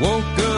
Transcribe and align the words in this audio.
Woke 0.00 0.38
up 0.38 0.49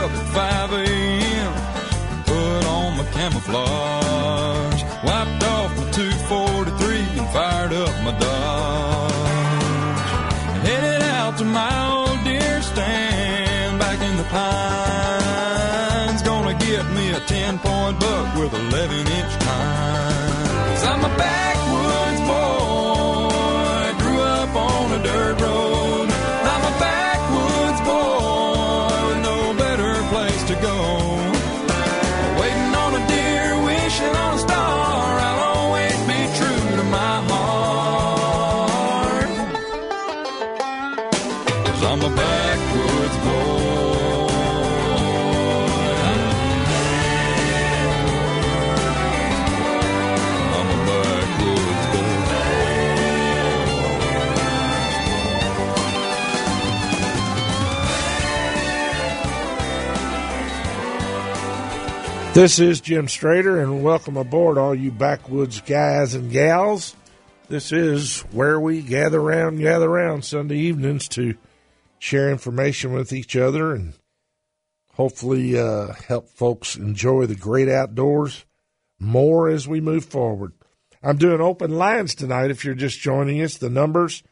I'm 41.84 42.00
a 42.00 42.08
backwoods 42.08 43.16
boy. 43.16 43.28
I'm 50.54 50.68
a 50.70 50.76
backwoods 50.86 51.86
boy. 51.92 52.02
This 62.32 62.58
is 62.60 62.80
Jim 62.80 63.08
Strader, 63.08 63.62
and 63.62 63.82
welcome 63.82 64.16
aboard, 64.16 64.56
all 64.56 64.74
you 64.74 64.90
backwoods 64.92 65.60
guys 65.60 66.14
and 66.14 66.30
gals. 66.30 66.96
This 67.48 67.72
is 67.72 68.20
where 68.30 68.58
we 68.58 68.80
gather 68.80 69.20
around, 69.20 69.58
gather 69.58 69.90
around 69.90 70.24
Sunday 70.24 70.56
evenings 70.56 71.08
to 71.08 71.34
share 72.02 72.30
information 72.30 72.92
with 72.92 73.12
each 73.12 73.36
other 73.36 73.72
and 73.72 73.94
hopefully 74.94 75.56
uh, 75.56 75.92
help 76.08 76.28
folks 76.28 76.74
enjoy 76.74 77.26
the 77.26 77.36
great 77.36 77.68
outdoors 77.68 78.44
more 78.98 79.48
as 79.48 79.68
we 79.68 79.80
move 79.80 80.04
forward. 80.04 80.52
I'm 81.00 81.16
doing 81.16 81.40
open 81.40 81.70
lines 81.78 82.16
tonight 82.16 82.50
if 82.50 82.64
you're 82.64 82.74
just 82.74 82.98
joining 82.98 83.40
us. 83.40 83.56
The 83.56 83.70
numbers 83.70 84.24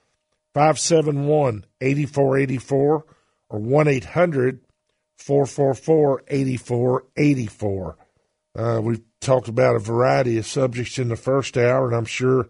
571 0.52 1.64
8484 1.80 3.04
or 3.50 3.58
1 3.60 3.88
800 3.88 4.60
444 5.18 6.24
8484. 6.26 7.96
Uh, 8.56 8.80
we've 8.82 9.02
talked 9.20 9.46
about 9.46 9.76
a 9.76 9.78
variety 9.80 10.38
of 10.38 10.46
subjects 10.46 10.98
in 10.98 11.06
the 11.06 11.14
first 11.14 11.56
hour, 11.56 11.86
and 11.86 11.94
I'm 11.94 12.04
sure 12.04 12.48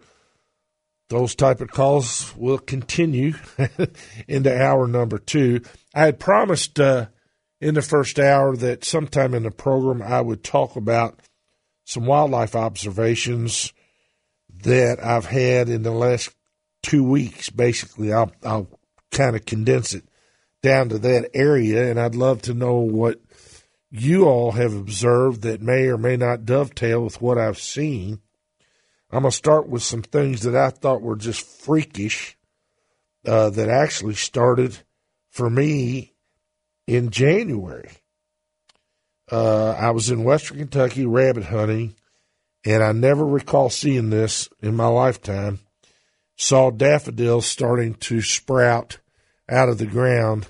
those 1.11 1.35
type 1.35 1.61
of 1.61 1.69
calls 1.69 2.35
will 2.37 2.59
continue 2.59 3.35
into 4.29 4.57
hour 4.57 4.87
number 4.87 5.19
two. 5.19 5.61
I 5.93 6.07
had 6.07 6.21
promised 6.21 6.79
uh, 6.81 7.07
in 7.61 7.75
the 7.75 7.83
first 7.83 8.19
hour 8.19 8.57
that 8.57 8.85
sometime 8.85 9.35
in 9.35 9.43
the 9.43 9.51
program 9.51 10.03
I 10.03 10.21
would 10.21 10.43
talk 10.43 10.77
about 10.77 11.21
some 11.85 12.07
wildlife 12.07 12.55
observations 12.55 13.73
that 14.63 14.99
I've 15.03 15.27
had 15.27 15.69
in 15.69 15.83
the 15.83 15.91
last 15.91 16.31
two 16.83 17.03
weeks. 17.03 17.51
Basically, 17.51 18.13
I'll, 18.13 18.33
I'll 18.45 18.69
kind 19.11 19.35
of 19.35 19.45
condense 19.45 19.95
it 19.95 20.05
down 20.63 20.91
to 20.91 20.99
that 20.99 21.31
area, 21.35 21.91
and 21.91 21.99
I'd 21.99 22.15
love 22.15 22.43
to 22.43 22.55
know 22.55 22.75
what 22.75 23.21
you 23.91 24.27
all 24.27 24.53
have 24.53 24.75
observed 24.75 25.43
that 25.43 25.61
may 25.61 25.87
or 25.87 25.99
may 25.99 26.17
not 26.17 26.45
dovetail 26.45 27.03
with 27.03 27.21
what 27.21 27.37
I've 27.37 27.59
seen. 27.59 28.21
I'm 29.13 29.23
going 29.23 29.31
to 29.31 29.37
start 29.37 29.69
with 29.69 29.83
some 29.83 30.03
things 30.03 30.43
that 30.43 30.55
I 30.55 30.71
thought 30.71 31.03
were 31.03 31.17
just 31.17 31.45
freakish 31.45 32.37
uh, 33.27 33.51
that 33.51 33.69
actually 33.69 34.15
started 34.15 34.79
for 35.31 35.51
me 35.51 36.15
in 36.87 37.11
January. 37.11 37.91
Uh, 39.31 39.71
I 39.71 39.91
was 39.91 40.11
in 40.11 40.25
Western 40.25 40.59
Kentucky 40.59 41.07
rabbit 41.07 41.45
hunting, 41.45 41.95
and 42.65 42.83
I 42.83 42.93
never 42.93 43.27
recall 43.27 43.69
seeing 43.69 44.11
this 44.11 44.49
in 44.61 44.77
my 44.77 44.87
lifetime. 44.87 45.61
Saw 46.37 46.71
daffodils 46.71 47.47
starting 47.47 47.95
to 47.95 48.23
sprout 48.23 48.99
out 49.49 49.69
of 49.69 49.79
the 49.79 49.87
ground. 49.87 50.49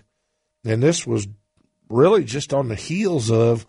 And 0.65 0.83
this 0.83 1.07
was 1.07 1.27
really 1.89 2.25
just 2.25 2.53
on 2.53 2.69
the 2.69 2.75
heels 2.75 3.31
of 3.31 3.67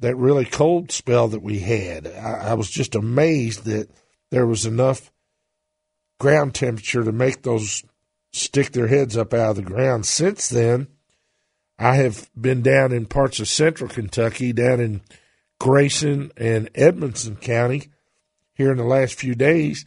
that 0.00 0.16
really 0.16 0.44
cold 0.44 0.90
spell 0.90 1.28
that 1.28 1.42
we 1.42 1.60
had. 1.60 2.06
I, 2.06 2.50
I 2.50 2.54
was 2.54 2.70
just 2.70 2.94
amazed 2.94 3.64
that 3.64 3.88
there 4.34 4.46
was 4.48 4.66
enough 4.66 5.12
ground 6.18 6.56
temperature 6.56 7.04
to 7.04 7.12
make 7.12 7.42
those 7.42 7.84
stick 8.32 8.72
their 8.72 8.88
heads 8.88 9.16
up 9.16 9.32
out 9.32 9.50
of 9.50 9.56
the 9.56 9.62
ground. 9.62 10.04
Since 10.04 10.48
then, 10.48 10.88
I 11.78 11.94
have 11.96 12.28
been 12.34 12.60
down 12.60 12.90
in 12.90 13.06
parts 13.06 13.38
of 13.38 13.46
central 13.46 13.88
Kentucky, 13.88 14.52
down 14.52 14.80
in 14.80 15.02
Grayson 15.60 16.32
and 16.36 16.68
Edmonson 16.74 17.36
County 17.36 17.90
here 18.54 18.72
in 18.72 18.76
the 18.76 18.82
last 18.82 19.14
few 19.14 19.36
days. 19.36 19.84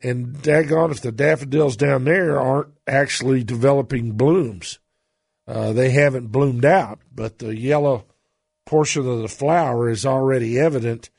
And 0.00 0.36
daggone 0.36 0.92
if 0.92 1.02
the 1.02 1.10
daffodils 1.10 1.76
down 1.76 2.04
there 2.04 2.38
aren't 2.38 2.72
actually 2.86 3.42
developing 3.42 4.12
blooms. 4.12 4.78
Uh, 5.48 5.72
they 5.72 5.90
haven't 5.90 6.28
bloomed 6.28 6.64
out, 6.64 7.00
but 7.12 7.40
the 7.40 7.56
yellow 7.56 8.04
portion 8.66 9.08
of 9.08 9.18
the 9.18 9.26
flower 9.26 9.90
is 9.90 10.06
already 10.06 10.60
evident. 10.60 11.10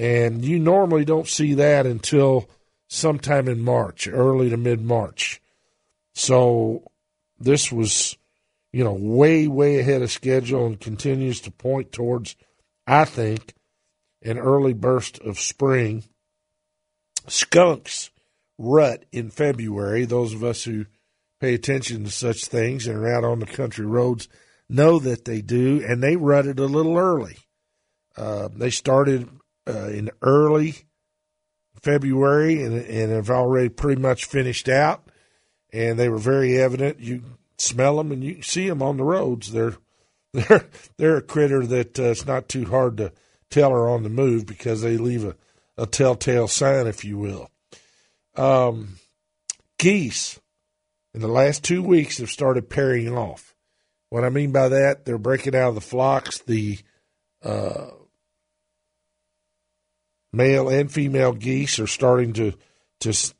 And 0.00 0.42
you 0.42 0.58
normally 0.58 1.04
don't 1.04 1.28
see 1.28 1.52
that 1.54 1.84
until 1.84 2.48
sometime 2.88 3.48
in 3.48 3.60
March, 3.60 4.08
early 4.08 4.48
to 4.48 4.56
mid 4.56 4.80
March. 4.80 5.42
So 6.14 6.90
this 7.38 7.70
was, 7.70 8.16
you 8.72 8.82
know, 8.82 8.94
way, 8.94 9.46
way 9.46 9.78
ahead 9.78 10.00
of 10.00 10.10
schedule 10.10 10.64
and 10.64 10.80
continues 10.80 11.42
to 11.42 11.50
point 11.50 11.92
towards, 11.92 12.34
I 12.86 13.04
think, 13.04 13.52
an 14.22 14.38
early 14.38 14.72
burst 14.72 15.18
of 15.18 15.38
spring. 15.38 16.04
Skunks 17.28 18.10
rut 18.56 19.04
in 19.12 19.28
February. 19.28 20.06
Those 20.06 20.32
of 20.32 20.42
us 20.42 20.64
who 20.64 20.86
pay 21.42 21.52
attention 21.52 22.04
to 22.04 22.10
such 22.10 22.46
things 22.46 22.86
and 22.86 22.96
are 22.96 23.14
out 23.14 23.24
on 23.24 23.38
the 23.38 23.44
country 23.44 23.84
roads 23.84 24.28
know 24.66 24.98
that 24.98 25.26
they 25.26 25.42
do, 25.42 25.84
and 25.86 26.02
they 26.02 26.16
rutted 26.16 26.58
a 26.58 26.64
little 26.64 26.96
early. 26.96 27.36
Uh, 28.16 28.48
they 28.56 28.70
started 28.70 29.28
uh, 29.68 29.88
in 29.88 30.10
early 30.22 30.76
February 31.82 32.62
and, 32.62 32.74
and 32.74 33.12
have 33.12 33.30
already 33.30 33.68
pretty 33.68 34.00
much 34.00 34.24
finished 34.24 34.68
out, 34.68 35.08
and 35.72 35.98
they 35.98 36.08
were 36.08 36.18
very 36.18 36.58
evident. 36.58 37.00
You 37.00 37.22
smell 37.58 37.96
them 37.96 38.12
and 38.12 38.22
you 38.24 38.42
see 38.42 38.68
them 38.68 38.82
on 38.82 38.96
the 38.96 39.04
roads. 39.04 39.52
They're 39.52 39.76
they're 40.32 40.68
they're 40.96 41.16
a 41.16 41.22
critter 41.22 41.66
that 41.66 41.98
uh, 41.98 42.04
it's 42.04 42.26
not 42.26 42.48
too 42.48 42.66
hard 42.66 42.98
to 42.98 43.12
tell 43.50 43.72
are 43.72 43.88
on 43.88 44.02
the 44.02 44.08
move 44.08 44.46
because 44.46 44.82
they 44.82 44.96
leave 44.96 45.24
a, 45.24 45.36
a 45.76 45.86
telltale 45.86 46.48
sign, 46.48 46.86
if 46.86 47.04
you 47.04 47.18
will. 47.18 47.50
Um, 48.36 48.96
geese 49.78 50.38
in 51.14 51.20
the 51.20 51.28
last 51.28 51.64
two 51.64 51.82
weeks 51.82 52.18
have 52.18 52.30
started 52.30 52.70
pairing 52.70 53.08
off. 53.08 53.54
What 54.08 54.24
I 54.24 54.28
mean 54.28 54.52
by 54.52 54.68
that, 54.68 55.04
they're 55.04 55.18
breaking 55.18 55.56
out 55.56 55.70
of 55.70 55.74
the 55.74 55.80
flocks. 55.80 56.38
The 56.38 56.78
uh, 57.42 57.86
male 60.32 60.68
and 60.68 60.90
female 60.90 61.32
geese 61.32 61.78
are 61.78 61.86
starting 61.86 62.32
to 62.34 62.52
to 63.00 63.32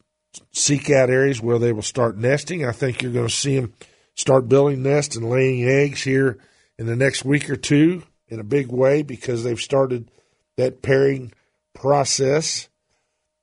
seek 0.53 0.91
out 0.91 1.11
areas 1.11 1.41
where 1.41 1.59
they 1.59 1.73
will 1.73 1.83
start 1.83 2.17
nesting. 2.17 2.65
I 2.65 2.73
think 2.73 3.03
you're 3.03 3.13
going 3.13 3.29
to 3.29 3.35
see 3.35 3.59
them 3.59 3.75
start 4.15 4.49
building 4.49 4.83
nests 4.83 5.17
and 5.17 5.29
laying 5.29 5.69
eggs 5.69 6.03
here 6.03 6.39
in 6.79 6.87
the 6.87 6.97
next 6.97 7.25
week 7.25 7.51
or 7.51 7.57
two 7.57 8.03
in 8.29 8.41
a 8.41 8.45
big 8.45 8.69
way 8.69 9.03
because 9.03 9.45
they've 9.45 9.61
started 9.61 10.11
that 10.57 10.83
pairing 10.83 11.33
process. 11.75 12.69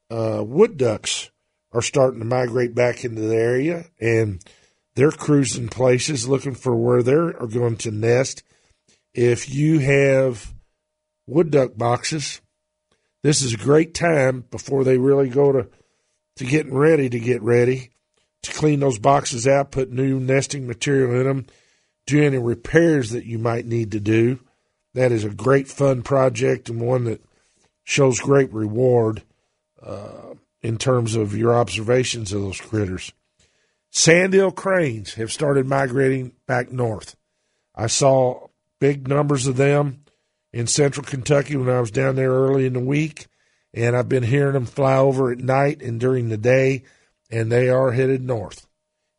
Uh, 0.09 0.41
wood 0.45 0.77
ducks 0.77 1.29
are 1.73 1.81
starting 1.81 2.19
to 2.19 2.25
migrate 2.25 2.73
back 2.73 3.03
into 3.03 3.21
the 3.21 3.35
area, 3.35 3.85
and 3.99 4.41
they're 4.95 5.11
cruising 5.11 5.67
places 5.67 6.27
looking 6.27 6.55
for 6.55 6.75
where 6.75 7.03
they're 7.03 7.33
going 7.33 7.75
to 7.77 7.91
nest. 7.91 8.43
If 9.13 9.53
you 9.53 9.79
have 9.79 10.53
wood 11.25 11.51
duck 11.51 11.71
boxes, 11.75 12.41
this 13.27 13.41
is 13.41 13.53
a 13.53 13.57
great 13.57 13.93
time 13.93 14.45
before 14.51 14.85
they 14.85 14.97
really 14.97 15.27
go 15.27 15.51
to, 15.51 15.67
to 16.37 16.45
getting 16.45 16.73
ready 16.73 17.09
to 17.09 17.19
get 17.19 17.41
ready 17.41 17.91
to 18.41 18.53
clean 18.53 18.79
those 18.79 18.99
boxes 18.99 19.45
out, 19.45 19.69
put 19.69 19.91
new 19.91 20.17
nesting 20.17 20.65
material 20.65 21.19
in 21.19 21.27
them, 21.27 21.45
do 22.05 22.23
any 22.23 22.37
repairs 22.37 23.09
that 23.09 23.25
you 23.25 23.37
might 23.37 23.65
need 23.65 23.91
to 23.91 23.99
do. 23.99 24.39
That 24.93 25.11
is 25.11 25.25
a 25.25 25.29
great 25.29 25.67
fun 25.67 26.03
project 26.03 26.69
and 26.69 26.79
one 26.79 27.03
that 27.03 27.21
shows 27.83 28.21
great 28.21 28.53
reward 28.53 29.23
uh, 29.83 30.35
in 30.61 30.77
terms 30.77 31.17
of 31.17 31.35
your 31.35 31.53
observations 31.53 32.31
of 32.31 32.39
those 32.39 32.61
critters. 32.61 33.11
Sandhill 33.91 34.51
cranes 34.51 35.15
have 35.15 35.33
started 35.33 35.67
migrating 35.67 36.31
back 36.45 36.71
north. 36.71 37.17
I 37.75 37.87
saw 37.87 38.47
big 38.79 39.09
numbers 39.09 39.47
of 39.47 39.57
them 39.57 40.05
in 40.57 40.65
central 40.65 41.05
Kentucky 41.05 41.55
when 41.55 41.69
I 41.69 41.79
was 41.79 41.91
down 41.91 42.15
there 42.15 42.31
early 42.31 42.65
in 42.65 42.73
the 42.73 42.79
week, 42.79 43.27
and 43.75 43.95
I've 43.95 44.09
been 44.09 44.23
hearing 44.23 44.53
them 44.53 44.65
fly 44.65 44.97
over 44.97 45.31
at 45.31 45.37
night 45.37 45.83
and 45.83 45.99
during 45.99 46.29
the 46.29 46.37
day, 46.37 46.81
and 47.29 47.51
they 47.51 47.69
are 47.69 47.91
headed 47.91 48.23
north. 48.23 48.65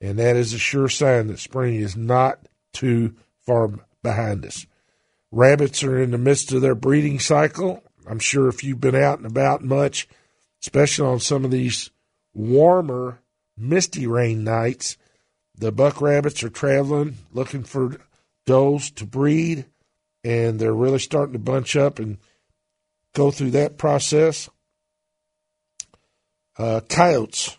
And 0.01 0.19
that 0.19 0.35
is 0.35 0.53
a 0.53 0.59
sure 0.59 0.89
sign 0.89 1.29
that 1.29 1.39
spring 1.39 1.77
is 1.77 1.97
not 1.97 2.41
too 2.73 3.15
far 3.47 3.71
behind 4.03 4.45
us. 4.45 4.67
Rabbits 5.31 5.85
are 5.85 6.03
in 6.03 6.11
the 6.11 6.19
midst 6.19 6.51
of 6.51 6.61
their 6.61 6.75
breeding 6.75 7.21
cycle. 7.21 7.85
I'm 8.05 8.19
sure 8.19 8.49
if 8.49 8.65
you've 8.65 8.81
been 8.81 8.97
out 8.97 9.19
and 9.19 9.27
about 9.27 9.63
much, 9.63 10.09
especially 10.63 11.07
on 11.07 11.21
some 11.21 11.45
of 11.45 11.53
these 11.53 11.93
warmer, 12.35 13.21
misty 13.57 14.09
rain 14.09 14.43
nights, 14.43 14.97
the 15.57 15.71
buck 15.71 16.01
rabbits 16.01 16.43
are 16.43 16.51
traveling 16.51 17.19
looking 17.33 17.63
for 17.63 17.97
does 18.45 18.91
to 18.91 19.07
breed, 19.07 19.67
and 20.29 20.61
they're 20.61 20.75
really 20.75 20.99
starting 20.99 21.33
to 21.33 21.39
bunch 21.39 21.75
up 21.75 21.99
and 21.99 22.19
go 23.15 23.31
through 23.31 23.53
that 23.53 23.79
process. 23.79 24.51
Uh, 26.59 26.81
coyotes 26.87 27.57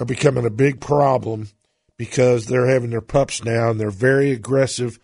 are 0.00 0.06
becoming 0.06 0.44
a 0.44 0.50
big 0.50 0.80
problem 0.80 1.48
because 1.96 2.46
they're 2.46 2.66
having 2.66 2.90
their 2.90 3.00
pups 3.00 3.44
now 3.44 3.70
and 3.70 3.78
they're 3.78 3.90
very 3.90 4.32
aggressive 4.32 4.98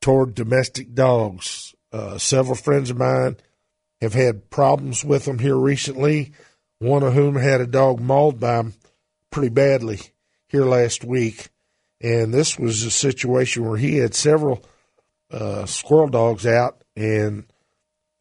toward 0.00 0.34
domestic 0.34 0.94
dogs. 0.94 1.76
Uh, 1.92 2.18
several 2.18 2.56
friends 2.56 2.90
of 2.90 2.96
mine 2.96 3.36
have 4.00 4.14
had 4.14 4.50
problems 4.50 5.04
with 5.04 5.26
them 5.26 5.38
here 5.38 5.56
recently, 5.56 6.32
one 6.80 7.04
of 7.04 7.14
whom 7.14 7.36
had 7.36 7.60
a 7.60 7.68
dog 7.68 8.00
mauled 8.00 8.40
by 8.40 8.56
them 8.56 8.74
pretty 9.30 9.48
badly 9.48 10.00
here 10.48 10.64
last 10.64 11.04
week. 11.04 11.50
And 12.00 12.34
this 12.34 12.58
was 12.58 12.82
a 12.82 12.90
situation 12.90 13.64
where 13.64 13.78
he 13.78 13.98
had 13.98 14.12
several 14.12 14.64
uh, 15.30 15.66
squirrel 15.66 16.08
dogs 16.08 16.46
out 16.46 16.82
and 16.94 17.44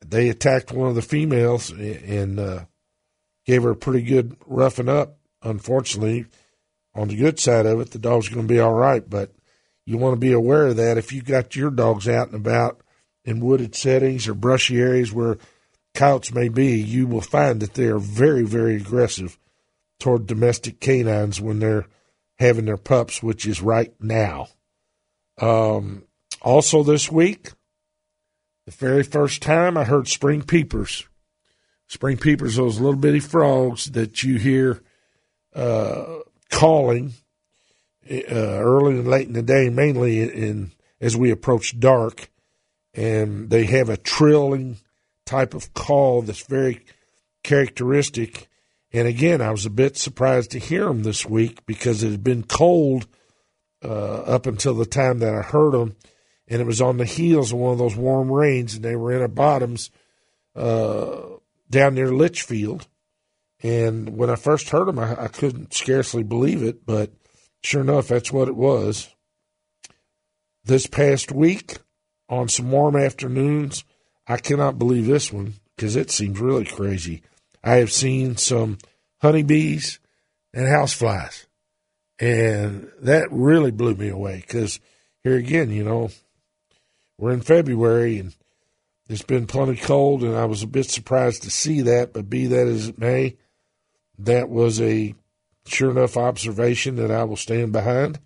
they 0.05 0.29
attacked 0.29 0.71
one 0.71 0.89
of 0.89 0.95
the 0.95 1.01
females 1.01 1.71
and 1.71 2.39
uh, 2.39 2.65
gave 3.45 3.63
her 3.63 3.71
a 3.71 3.75
pretty 3.75 4.01
good 4.01 4.37
roughing 4.45 4.89
up. 4.89 5.17
Unfortunately, 5.41 6.25
on 6.93 7.07
the 7.07 7.15
good 7.15 7.39
side 7.39 7.65
of 7.65 7.79
it, 7.79 7.91
the 7.91 7.99
dog's 7.99 8.29
going 8.29 8.47
to 8.47 8.53
be 8.53 8.59
all 8.59 8.73
right, 8.73 9.07
but 9.07 9.31
you 9.85 9.97
want 9.97 10.13
to 10.13 10.19
be 10.19 10.31
aware 10.31 10.67
of 10.67 10.77
that 10.77 10.97
if 10.97 11.13
you've 11.13 11.25
got 11.25 11.55
your 11.55 11.69
dogs 11.69 12.07
out 12.07 12.27
and 12.27 12.35
about 12.35 12.81
in 13.23 13.39
wooded 13.39 13.75
settings 13.75 14.27
or 14.27 14.33
brushy 14.33 14.79
areas 14.79 15.11
where 15.11 15.37
coyotes 15.93 16.33
may 16.33 16.49
be, 16.49 16.79
you 16.79 17.07
will 17.07 17.21
find 17.21 17.59
that 17.59 17.73
they 17.73 17.85
are 17.85 17.99
very, 17.99 18.43
very 18.43 18.75
aggressive 18.75 19.37
toward 19.99 20.27
domestic 20.27 20.79
canines 20.79 21.39
when 21.39 21.59
they're 21.59 21.87
having 22.39 22.65
their 22.65 22.77
pups, 22.77 23.23
which 23.23 23.45
is 23.45 23.61
right 23.61 23.93
now. 23.99 24.47
Um, 25.39 26.03
also, 26.41 26.83
this 26.83 27.11
week, 27.11 27.51
the 28.65 28.71
very 28.71 29.03
first 29.03 29.41
time 29.41 29.77
I 29.77 29.83
heard 29.83 30.07
spring 30.07 30.41
peepers. 30.41 31.07
Spring 31.87 32.17
peepers, 32.17 32.55
those 32.55 32.79
little 32.79 32.99
bitty 32.99 33.19
frogs 33.19 33.91
that 33.91 34.23
you 34.23 34.37
hear 34.37 34.81
uh, 35.53 36.19
calling 36.49 37.13
uh, 38.09 38.15
early 38.33 38.99
and 38.99 39.07
late 39.07 39.27
in 39.27 39.33
the 39.33 39.41
day, 39.41 39.69
mainly 39.69 40.21
in 40.21 40.71
as 41.01 41.17
we 41.17 41.29
approach 41.29 41.79
dark, 41.79 42.29
and 42.93 43.49
they 43.49 43.65
have 43.65 43.89
a 43.89 43.97
trilling 43.97 44.77
type 45.25 45.53
of 45.53 45.73
call 45.73 46.21
that's 46.21 46.45
very 46.45 46.83
characteristic. 47.43 48.47
And 48.93 49.07
again, 49.07 49.41
I 49.41 49.51
was 49.51 49.65
a 49.65 49.71
bit 49.71 49.97
surprised 49.97 50.51
to 50.51 50.59
hear 50.59 50.85
them 50.85 51.03
this 51.03 51.25
week 51.25 51.65
because 51.65 52.01
it 52.01 52.11
had 52.11 52.23
been 52.23 52.43
cold 52.43 53.07
uh, 53.83 54.21
up 54.21 54.47
until 54.47 54.73
the 54.73 54.85
time 54.85 55.19
that 55.19 55.33
I 55.33 55.41
heard 55.41 55.73
them, 55.73 55.95
and 56.47 56.61
it 56.61 56.65
was 56.65 56.81
on 56.81 56.97
the 56.97 57.05
heels 57.05 57.51
of 57.51 57.59
one 57.59 57.73
of 57.73 57.77
those 57.77 57.95
warm 57.95 58.31
rains, 58.31 58.75
and 58.75 58.83
they 58.85 58.95
were 58.95 59.11
in 59.11 59.23
a 59.23 59.27
bottoms 59.27 59.89
uh, 60.55 61.21
down 61.69 61.95
near 61.95 62.07
Leitchfield. 62.07 62.87
And 63.63 64.15
when 64.15 64.29
I 64.29 64.35
first 64.35 64.69
heard 64.69 64.87
them, 64.87 64.99
I, 64.99 65.23
I 65.23 65.27
couldn't 65.27 65.73
scarcely 65.73 66.23
believe 66.23 66.61
it, 66.61 66.85
but 66.85 67.11
sure 67.63 67.81
enough, 67.81 68.09
that's 68.09 68.31
what 68.31 68.47
it 68.47 68.55
was. 68.55 69.09
This 70.63 70.87
past 70.87 71.31
week, 71.31 71.77
on 72.29 72.47
some 72.47 72.71
warm 72.71 72.95
afternoons, 72.95 73.83
I 74.27 74.37
cannot 74.37 74.79
believe 74.79 75.05
this 75.05 75.31
one 75.31 75.55
because 75.75 75.95
it 75.95 76.11
seems 76.11 76.39
really 76.39 76.65
crazy. 76.65 77.21
I 77.63 77.75
have 77.75 77.91
seen 77.91 78.37
some 78.37 78.77
honeybees 79.21 79.99
and 80.53 80.67
houseflies, 80.67 81.45
and 82.19 82.91
that 83.01 83.27
really 83.31 83.71
blew 83.71 83.95
me 83.95 84.09
away 84.09 84.43
because 84.45 84.79
here 85.23 85.35
again, 85.35 85.71
you 85.71 85.83
know, 85.83 86.09
we're 87.17 87.31
in 87.31 87.41
February 87.41 88.19
and 88.19 88.35
it's 89.07 89.21
been 89.21 89.45
plenty 89.45 89.75
cold, 89.75 90.23
and 90.23 90.35
I 90.35 90.45
was 90.45 90.63
a 90.63 90.67
bit 90.67 90.89
surprised 90.89 91.43
to 91.43 91.51
see 91.51 91.81
that, 91.81 92.11
but 92.11 92.29
be 92.29 92.47
that 92.47 92.67
as 92.67 92.87
it 92.87 92.97
may, 92.97 93.37
that 94.17 94.49
was 94.49 94.81
a 94.81 95.13
sure 95.67 95.91
enough 95.91 96.17
observation 96.17 96.95
that 96.95 97.11
I 97.11 97.23
will 97.23 97.35
stand 97.35 97.71
behind. 97.71 98.19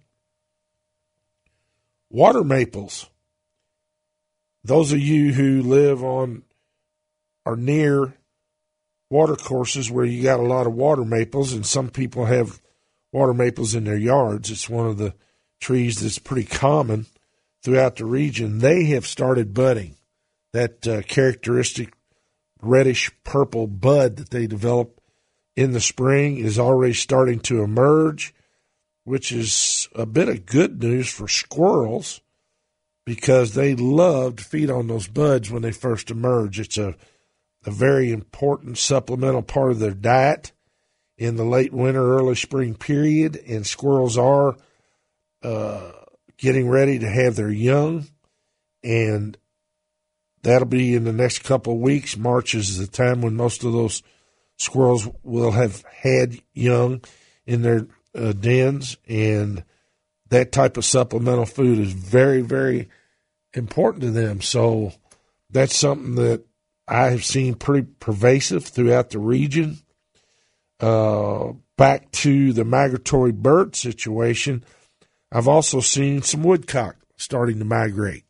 Water 2.09 2.44
maples. 2.44 3.09
Those 4.63 4.94
of 4.94 5.00
you 5.00 5.33
who 5.33 5.62
live 5.62 6.03
on 6.03 6.44
or 7.45 7.56
near 7.56 8.13
water 9.09 9.35
courses 9.35 9.92
where 9.92 10.06
you 10.06 10.24
got 10.24 10.39
a 10.39 10.44
lot 10.44 10.68
of 10.68 10.74
water 10.74 11.03
maples, 11.03 11.51
and 11.51 11.65
some 11.65 11.89
people 11.89 12.25
have 12.25 12.62
water 13.12 13.33
maples 13.33 13.75
in 13.75 13.83
their 13.83 13.97
yards. 13.97 14.50
It's 14.50 14.69
one 14.69 14.88
of 14.88 14.97
the 14.97 15.13
trees 15.59 16.00
that's 16.00 16.19
pretty 16.19 16.45
common 16.45 17.06
throughout 17.63 17.97
the 17.97 18.06
region. 18.06 18.59
They 18.59 18.85
have 18.85 19.06
started 19.06 19.53
budding. 19.53 19.95
That 20.51 20.87
uh, 20.87 21.01
characteristic 21.04 21.94
reddish 22.61 23.11
purple 23.23 23.68
bud 23.68 24.18
that 24.18 24.31
they 24.31 24.47
develop 24.47 24.99
in 25.56 25.71
the 25.71 25.81
spring 25.81 26.37
is 26.37 26.57
already 26.57 26.94
starting 26.94 27.39
to 27.42 27.61
emerge, 27.61 28.33
which 29.04 29.31
is 29.31 29.87
a 29.94 30.06
bit 30.06 30.30
of 30.30 30.45
good 30.45 30.81
news 30.81 31.09
for 31.09 31.28
squirrels 31.28 32.21
because 33.06 33.54
they 33.54 33.75
love 33.75 34.37
to 34.37 34.44
feed 34.44 34.69
on 34.69 34.87
those 34.87 35.07
buds 35.07 35.51
when 35.51 35.61
they 35.61 35.71
first 35.71 36.11
emerge. 36.11 36.59
It's 36.59 36.78
a, 36.78 36.95
a 37.66 37.71
very 37.71 38.11
important 38.11 38.78
supplemental 38.78 39.42
part 39.42 39.71
of 39.71 39.80
their 39.80 39.94
diet 39.94 40.51
in 41.18 41.35
the 41.35 41.44
late 41.44 41.73
winter, 41.73 42.16
early 42.18 42.35
spring 42.35 42.75
period, 42.75 43.35
and 43.47 43.68
squirrels 43.68 44.18
are 44.18 44.56
uh, 45.44 45.92
getting 46.40 46.69
ready 46.69 46.98
to 47.00 47.10
have 47.10 47.36
their 47.36 47.52
young, 47.52 48.08
and 48.84 49.38
that'll 50.42 50.68
be 50.68 50.96
in 50.96 51.04
the 51.04 51.14
next 51.14 51.44
couple 51.44 51.74
of 51.74 51.80
weeks. 51.80 52.18
March 52.18 52.56
is 52.56 52.78
the 52.78 52.88
time 52.88 53.22
when 53.22 53.36
most 53.36 53.64
of 53.64 53.74
those 53.74 54.02
squirrels 54.58 55.08
will 55.22 55.52
have 55.52 55.84
had 56.02 56.40
young 56.54 57.02
in 57.46 57.62
their 57.62 57.88
uh, 58.16 58.31
dens, 58.31 58.98
and 59.08 59.64
that 60.30 60.52
type 60.52 60.78
of 60.78 60.86
supplemental 60.86 61.46
food 61.46 61.78
is 61.78 61.92
very, 61.92 62.42
very 62.42 62.90
important 63.54 64.04
to 64.04 64.12
them. 64.12 64.42
So 64.42 64.94
that's 65.50 65.76
something 65.76 66.16
that 66.16 66.46
I 66.88 67.08
have 67.08 67.26
seen 67.26 67.56
pretty 67.56 67.88
pervasive 68.00 68.66
throughout 68.66 69.10
the 69.10 69.19
region. 69.19 69.80
Uh, 70.80 71.54
back 71.78 72.10
to 72.12 72.54
the 72.54 72.64
migratory 72.64 73.34
bird 73.34 73.76
situation, 73.76 74.64
I've 75.31 75.48
also 75.48 75.80
seen 75.80 76.21
some 76.21 76.44
woodcock 76.44 76.95
starting 77.18 77.59
to 77.59 77.66
migrate. 77.66 78.24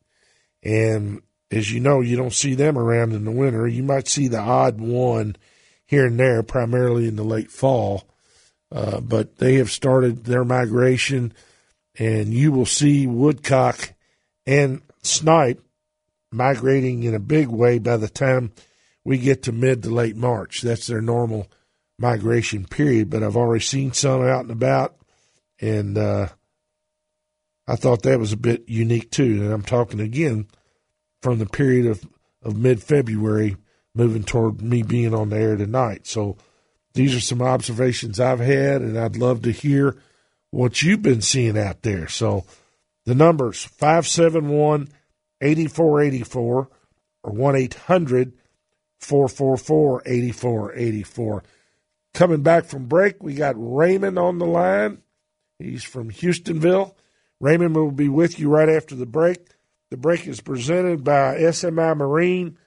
And 0.64 1.22
as 1.52 1.72
you 1.72 1.80
know, 1.80 2.02
you 2.02 2.18
don't 2.18 2.34
see 2.34 2.56
them 2.56 2.78
around 2.78 3.14
in 3.14 3.26
the 3.26 3.32
winter. 3.32 3.68
You 3.68 3.84
might 3.84 4.08
see 4.08 4.28
the 4.28 4.40
odd 4.40 4.80
one 4.80 5.36
here 5.86 6.06
and 6.06 6.20
there, 6.20 6.44
primarily 6.44 7.08
in 7.08 7.16
the 7.16 7.24
late 7.24 7.50
fall. 7.50 8.04
Uh, 8.72 9.00
but 9.00 9.38
they 9.38 9.56
have 9.56 9.72
started 9.72 10.26
their 10.26 10.46
migration, 10.46 11.34
and 11.98 12.34
you 12.34 12.52
will 12.52 12.68
see 12.68 13.08
woodcock 13.08 13.94
and 14.46 14.82
snipe 15.02 15.60
migrating 16.32 17.04
in 17.04 17.16
a 17.16 17.20
big 17.20 17.48
way 17.48 17.80
by 17.80 17.98
the 17.98 18.10
time 18.10 18.52
we 19.04 19.18
get 19.18 19.44
to 19.44 19.52
mid 19.52 19.82
to 19.82 19.90
late 19.90 20.16
March. 20.16 20.62
That's 20.62 20.86
their 20.86 21.02
normal 21.02 21.48
migration 21.98 22.66
period. 22.66 23.10
But 23.10 23.24
I've 23.24 23.38
already 23.38 23.64
seen 23.64 23.94
some 23.94 24.22
out 24.22 24.42
and 24.42 24.52
about, 24.52 24.96
and 25.60 25.98
uh, 25.98 26.28
I 27.70 27.76
thought 27.76 28.02
that 28.02 28.20
was 28.20 28.34
a 28.34 28.38
bit 28.38 28.68
unique 28.68 29.12
too. 29.12 29.44
And 29.44 29.54
I'm 29.54 29.62
talking 29.62 30.00
again 30.00 30.48
from 31.22 31.38
the 31.38 31.46
period 31.46 31.86
of, 31.86 32.04
of 32.42 32.58
mid 32.58 32.82
February 32.82 33.58
moving 33.94 34.24
toward 34.24 34.60
me 34.60 34.82
being 34.82 35.14
on 35.14 35.30
the 35.30 35.38
air 35.38 35.56
tonight. 35.56 36.08
So 36.08 36.38
these 36.94 37.16
are 37.16 37.20
some 37.20 37.44
observations 37.44 38.20
I've 38.20 38.40
had, 38.40 38.82
and 38.82 38.98
I'd 38.98 39.18
love 39.18 39.44
to 39.44 39.52
hear 39.52 39.98
what 40.50 40.82
you've 40.82 41.04
been 41.04 41.22
seeing 41.22 41.60
out 41.60 41.84
there. 41.84 42.08
So 42.08 42.46
the 43.06 43.14
numbers 43.14 43.64
571 43.64 44.90
8484 45.40 46.70
or 47.24 47.32
1 47.32 47.56
800 47.56 48.34
444 49.00 50.02
8484. 50.08 51.44
Coming 52.16 52.42
back 52.42 52.66
from 52.66 52.88
break, 52.88 53.22
we 53.22 53.36
got 53.36 53.54
Raymond 53.56 54.18
on 54.18 54.40
the 54.40 54.48
line. 54.48 55.04
He's 55.60 55.84
from 55.84 56.10
Hustonville. 56.10 56.96
Raymond 57.42 57.76
will 57.76 57.92
be 57.92 58.10
with 58.10 58.40
you 58.40 58.50
right 58.50 58.70
after 58.70 58.96
the 58.96 59.06
break. 59.06 59.40
The 59.92 59.98
break 59.98 60.28
is 60.28 60.42
presented 60.42 61.04
by 61.04 61.38
SMI 61.38 61.96
Marine. 61.96 62.58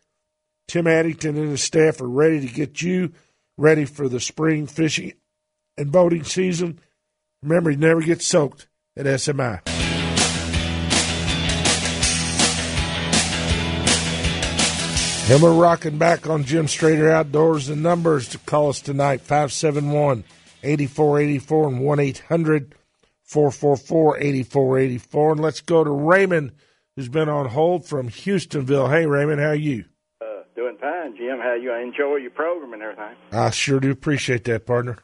Tim 0.67 0.87
Addington 0.87 1.37
and 1.37 1.51
his 1.51 1.63
staff 1.63 2.01
are 2.01 2.09
ready 2.09 2.41
to 2.41 2.53
get 2.53 2.81
you 2.83 3.13
ready 3.59 3.85
for 3.85 4.09
the 4.09 4.21
spring 4.21 4.67
fishing 4.67 5.13
and 5.77 5.93
boating 5.93 6.25
season. 6.25 6.81
Remember, 7.43 7.71
you 7.71 7.77
never 7.77 8.01
get 8.01 8.23
soaked 8.23 8.69
at 8.97 9.07
SMI. 9.07 9.61
And 15.31 15.41
we're 15.41 15.55
rocking 15.55 15.99
back 15.99 16.29
on 16.29 16.45
Jim 16.45 16.67
Strader 16.67 17.11
Outdoors. 17.11 17.69
The 17.69 17.77
numbers 17.77 18.29
to 18.31 18.39
call 18.39 18.71
us 18.71 18.81
tonight 18.81 19.21
571 19.21 20.25
8484 20.63 21.69
and 21.69 21.81
1 21.81 22.01
800 22.01 22.75
444 23.33 24.19
8484. 24.19 25.33
And 25.33 25.41
let's 25.41 25.63
go 25.63 25.83
to 25.83 25.91
Raymond, 25.91 26.53
who's 26.95 27.09
been 27.09 27.31
on 27.31 27.49
hold 27.49 27.87
from 27.87 28.11
Hustonville. 28.11 28.91
Hey, 28.91 29.07
Raymond, 29.07 29.41
how 29.41 29.49
are 29.49 29.55
you? 29.55 29.87
Uh, 30.21 30.43
doing 30.55 30.77
fine, 30.79 31.17
Jim. 31.17 31.39
How 31.39 31.55
you? 31.55 31.73
I 31.73 31.81
enjoy 31.81 32.17
your 32.17 32.31
program 32.31 32.75
and 32.75 32.83
everything. 32.83 33.17
I 33.33 33.49
sure 33.51 33.81
do 33.81 33.91
appreciate 33.91 34.45
that, 34.45 34.67
partner. 34.67 34.99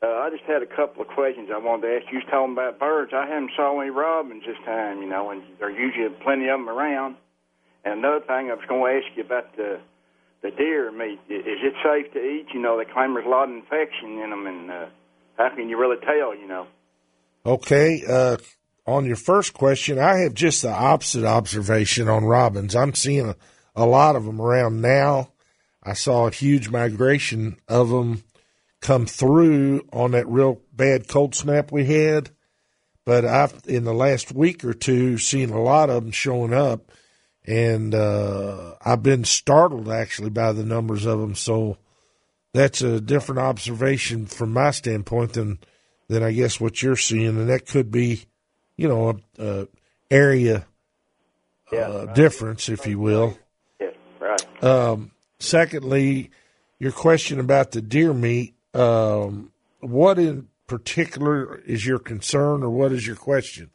Uh, 0.00 0.06
I 0.06 0.30
just 0.30 0.44
had 0.44 0.62
a 0.62 0.66
couple 0.66 1.02
of 1.02 1.08
questions 1.08 1.50
I 1.52 1.58
wanted 1.58 1.88
to 1.88 1.96
ask. 1.96 2.12
You 2.12 2.18
was 2.18 2.28
talking 2.30 2.52
about 2.52 2.78
birds. 2.78 3.12
I 3.12 3.26
haven't 3.26 3.50
saw 3.56 3.80
any 3.80 3.90
robins 3.90 4.44
this 4.46 4.56
time, 4.64 5.02
you 5.02 5.08
know, 5.08 5.30
and 5.30 5.42
there's 5.58 5.76
usually 5.76 6.08
plenty 6.22 6.48
of 6.48 6.58
them 6.60 6.70
around. 6.70 7.16
And 7.84 7.98
another 7.98 8.20
thing, 8.20 8.48
I 8.48 8.54
was 8.54 8.64
going 8.68 8.80
to 8.80 8.96
ask 8.96 9.16
you 9.16 9.24
about 9.24 9.56
the 9.56 9.80
the 10.42 10.50
deer 10.50 10.90
meat. 10.90 11.18
Is 11.28 11.60
it 11.60 11.74
safe 11.84 12.12
to 12.14 12.18
eat? 12.18 12.46
You 12.54 12.62
know, 12.62 12.78
they 12.78 12.90
claim 12.90 13.12
there's 13.12 13.26
a 13.26 13.28
lot 13.28 13.50
of 13.50 13.54
infection 13.54 14.22
in 14.22 14.30
them, 14.30 14.46
and 14.46 14.70
uh, 14.70 14.86
how 15.36 15.50
can 15.54 15.68
you 15.68 15.78
really 15.78 15.98
tell? 16.00 16.34
You 16.34 16.46
know. 16.46 16.66
Okay. 17.44 18.02
Uh, 18.08 18.36
on 18.86 19.06
your 19.06 19.16
first 19.16 19.54
question, 19.54 19.98
I 19.98 20.18
have 20.18 20.34
just 20.34 20.62
the 20.62 20.70
opposite 20.70 21.24
observation 21.24 22.08
on 22.08 22.24
robins. 22.24 22.74
I'm 22.74 22.94
seeing 22.94 23.28
a, 23.28 23.36
a 23.76 23.86
lot 23.86 24.16
of 24.16 24.24
them 24.24 24.40
around 24.40 24.80
now. 24.80 25.32
I 25.82 25.94
saw 25.94 26.26
a 26.26 26.32
huge 26.32 26.68
migration 26.68 27.56
of 27.68 27.88
them 27.88 28.24
come 28.80 29.06
through 29.06 29.86
on 29.92 30.10
that 30.12 30.28
real 30.28 30.60
bad 30.72 31.08
cold 31.08 31.34
snap 31.34 31.70
we 31.70 31.84
had. 31.86 32.30
But 33.06 33.24
I've 33.24 33.62
in 33.66 33.84
the 33.84 33.94
last 33.94 34.32
week 34.32 34.64
or 34.64 34.74
two 34.74 35.18
seen 35.18 35.50
a 35.50 35.62
lot 35.62 35.88
of 35.88 36.02
them 36.02 36.12
showing 36.12 36.52
up, 36.52 36.92
and 37.46 37.94
uh, 37.94 38.74
I've 38.84 39.02
been 39.02 39.24
startled 39.24 39.88
actually 39.88 40.30
by 40.30 40.52
the 40.52 40.64
numbers 40.64 41.06
of 41.06 41.18
them. 41.18 41.34
So 41.34 41.78
that's 42.52 42.82
a 42.82 43.00
different 43.00 43.38
observation 43.38 44.26
from 44.26 44.52
my 44.52 44.70
standpoint 44.70 45.32
than 45.32 45.58
than 46.10 46.24
I 46.24 46.32
guess 46.32 46.60
what 46.60 46.82
you're 46.82 46.96
seeing, 46.96 47.38
and 47.38 47.48
that 47.48 47.66
could 47.66 47.92
be, 47.92 48.24
you 48.76 48.88
know, 48.88 49.20
a, 49.38 49.44
a 49.44 49.68
area 50.10 50.66
Yeah, 51.72 51.86
uh, 51.86 52.04
right. 52.06 52.14
difference, 52.16 52.68
if 52.68 52.84
you 52.84 52.98
will. 52.98 53.38
Yeah, 53.80 53.90
right. 54.18 54.64
Um, 54.64 55.12
secondly, 55.38 56.32
your 56.80 56.90
question 56.90 57.38
about 57.38 57.70
the 57.70 57.80
deer 57.80 58.12
meat. 58.12 58.54
Um, 58.74 59.52
what 59.78 60.18
in 60.18 60.48
particular 60.66 61.58
is 61.64 61.86
your 61.86 62.00
concern, 62.00 62.64
or 62.64 62.70
what 62.70 62.90
is 62.90 63.06
your 63.06 63.16
question? 63.16 63.70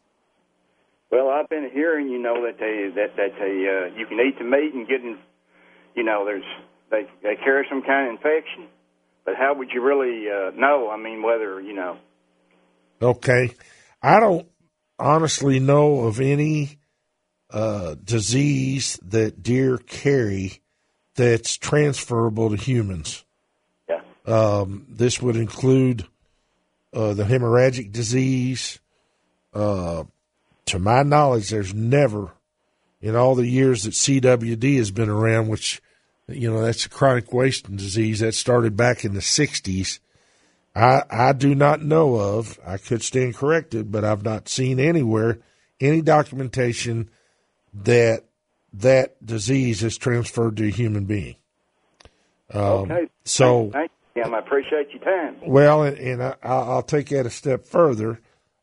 Well, 1.12 1.30
I've 1.30 1.48
been 1.48 1.70
hearing, 1.74 2.10
you 2.10 2.20
know, 2.20 2.46
that 2.46 2.60
they 2.60 2.92
that 2.96 3.16
that 3.16 3.32
they 3.40 3.54
uh, 3.66 3.98
you 3.98 4.06
can 4.08 4.20
eat 4.20 4.38
the 4.38 4.44
meat 4.44 4.74
and 4.74 4.86
get, 4.86 5.00
in, 5.00 5.18
you 5.96 6.04
know, 6.04 6.26
there's 6.26 6.44
they 6.92 7.08
they 7.24 7.36
carry 7.38 7.66
some 7.70 7.82
kind 7.82 8.08
of 8.08 8.12
infection. 8.18 8.68
But 9.24 9.36
how 9.38 9.56
would 9.56 9.70
you 9.74 9.82
really 9.82 10.28
uh, 10.30 10.52
know? 10.52 10.90
I 10.92 10.98
mean, 10.98 11.24
whether 11.24 11.62
you 11.62 11.74
know. 11.74 11.98
Okay, 13.06 13.52
I 14.02 14.20
don't 14.20 14.48
honestly 14.98 15.60
know 15.60 16.02
of 16.02 16.20
any 16.20 16.80
uh, 17.52 17.96
disease 18.04 19.00
that 19.04 19.44
deer 19.44 19.78
carry 19.78 20.62
that's 21.16 21.56
transferable 21.56 22.50
to 22.50 22.56
humans. 22.56 23.24
Yeah. 23.88 24.02
Um, 24.26 24.88
this 24.90 25.22
would 25.22 25.36
include 25.36 26.06
uh, 26.94 27.14
the 27.14 27.24
hemorrhagic 27.26 27.92
disease. 27.92 28.80
Uh, 29.54 30.06
to 30.66 30.80
my 30.80 31.04
knowledge, 31.04 31.50
there's 31.50 31.74
never, 31.74 32.32
in 33.02 33.16
all 33.16 33.36
the 33.36 33.48
years 33.48 33.84
that 33.84 33.92
CWD 33.92 34.78
has 34.78 34.90
been 34.90 35.10
around, 35.10 35.48
which, 35.48 35.80
you 36.28 36.52
know, 36.52 36.64
that's 36.64 36.88
a 36.88 36.90
chronic 36.90 37.32
wasting 37.32 37.76
disease 37.76 38.20
that 38.20 38.34
started 38.34 38.76
back 38.76 39.06
in 39.06 39.14
the 39.14 39.20
60s. 39.20 40.00
I, 40.76 41.04
I 41.10 41.34
do 41.34 41.56
not 41.56 41.82
know 41.82 42.16
of, 42.16 42.60
I 42.66 42.78
could 42.78 43.02
stand 43.02 43.36
corrected, 43.36 43.92
but 43.92 44.04
I've 44.04 44.24
not 44.24 44.50
seen 44.50 44.80
anywhere 44.80 45.40
any 45.80 46.02
documentation 46.02 47.10
that 47.74 48.26
that 48.74 49.26
disease 49.26 49.84
is 49.84 49.98
transferred 49.98 50.58
to 50.58 50.68
a 50.68 50.72
human 50.72 51.06
being. 51.06 51.36
Um, 52.54 52.92
okay. 52.92 53.08
So, 53.24 53.70
Thank 53.72 53.92
you, 54.16 54.24
Jim. 54.24 54.34
I 54.34 54.40
appreciate 54.40 54.90
your 54.92 55.02
time. 55.02 55.38
well, 55.46 55.84
and, 55.84 55.98
and 55.98 56.24
I, 56.24 56.36
I'll 56.44 56.72
I'll 56.72 56.84
take 56.84 57.10
that 57.10 57.26
a 57.26 57.30
step 57.30 57.66
further. 57.66 58.20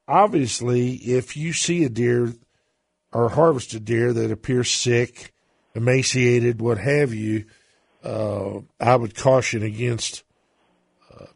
Obviously, 0.07 0.95
if 0.95 1.37
you 1.37 1.53
see 1.53 1.85
a 1.85 1.89
deer 1.89 2.35
or 3.13 3.31
harvested 3.31 3.85
deer 3.85 4.13
that 4.13 4.31
appears 4.31 4.71
sick, 4.71 5.33
emaciated, 5.75 6.61
what 6.61 6.79
have 6.79 7.15
you, 7.15 7.47
uh, 8.05 8.61
I 8.81 8.97
would 8.97 9.15
caution 9.15 9.63
against 9.63 10.25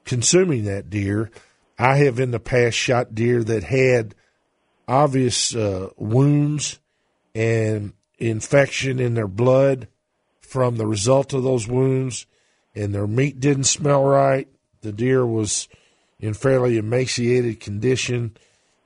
consuming 0.04 0.64
that 0.64 0.90
deer. 0.90 1.30
I 1.78 1.96
have 1.98 2.18
in 2.20 2.30
the 2.30 2.40
past 2.40 2.76
shot 2.76 3.14
deer 3.14 3.42
that 3.44 3.62
had 3.64 4.14
obvious 4.88 5.54
uh, 5.54 5.90
wounds 5.96 6.78
and 7.34 7.92
infection 8.18 8.98
in 8.98 9.14
their 9.14 9.28
blood 9.28 9.88
from 10.40 10.76
the 10.76 10.86
result 10.86 11.32
of 11.34 11.42
those 11.42 11.66
wounds, 11.68 12.26
and 12.74 12.94
their 12.94 13.06
meat 13.06 13.40
didn't 13.40 13.64
smell 13.64 14.04
right. 14.04 14.48
The 14.80 14.92
deer 14.92 15.26
was 15.26 15.68
in 16.20 16.32
fairly 16.34 16.78
emaciated 16.78 17.60
condition, 17.60 18.36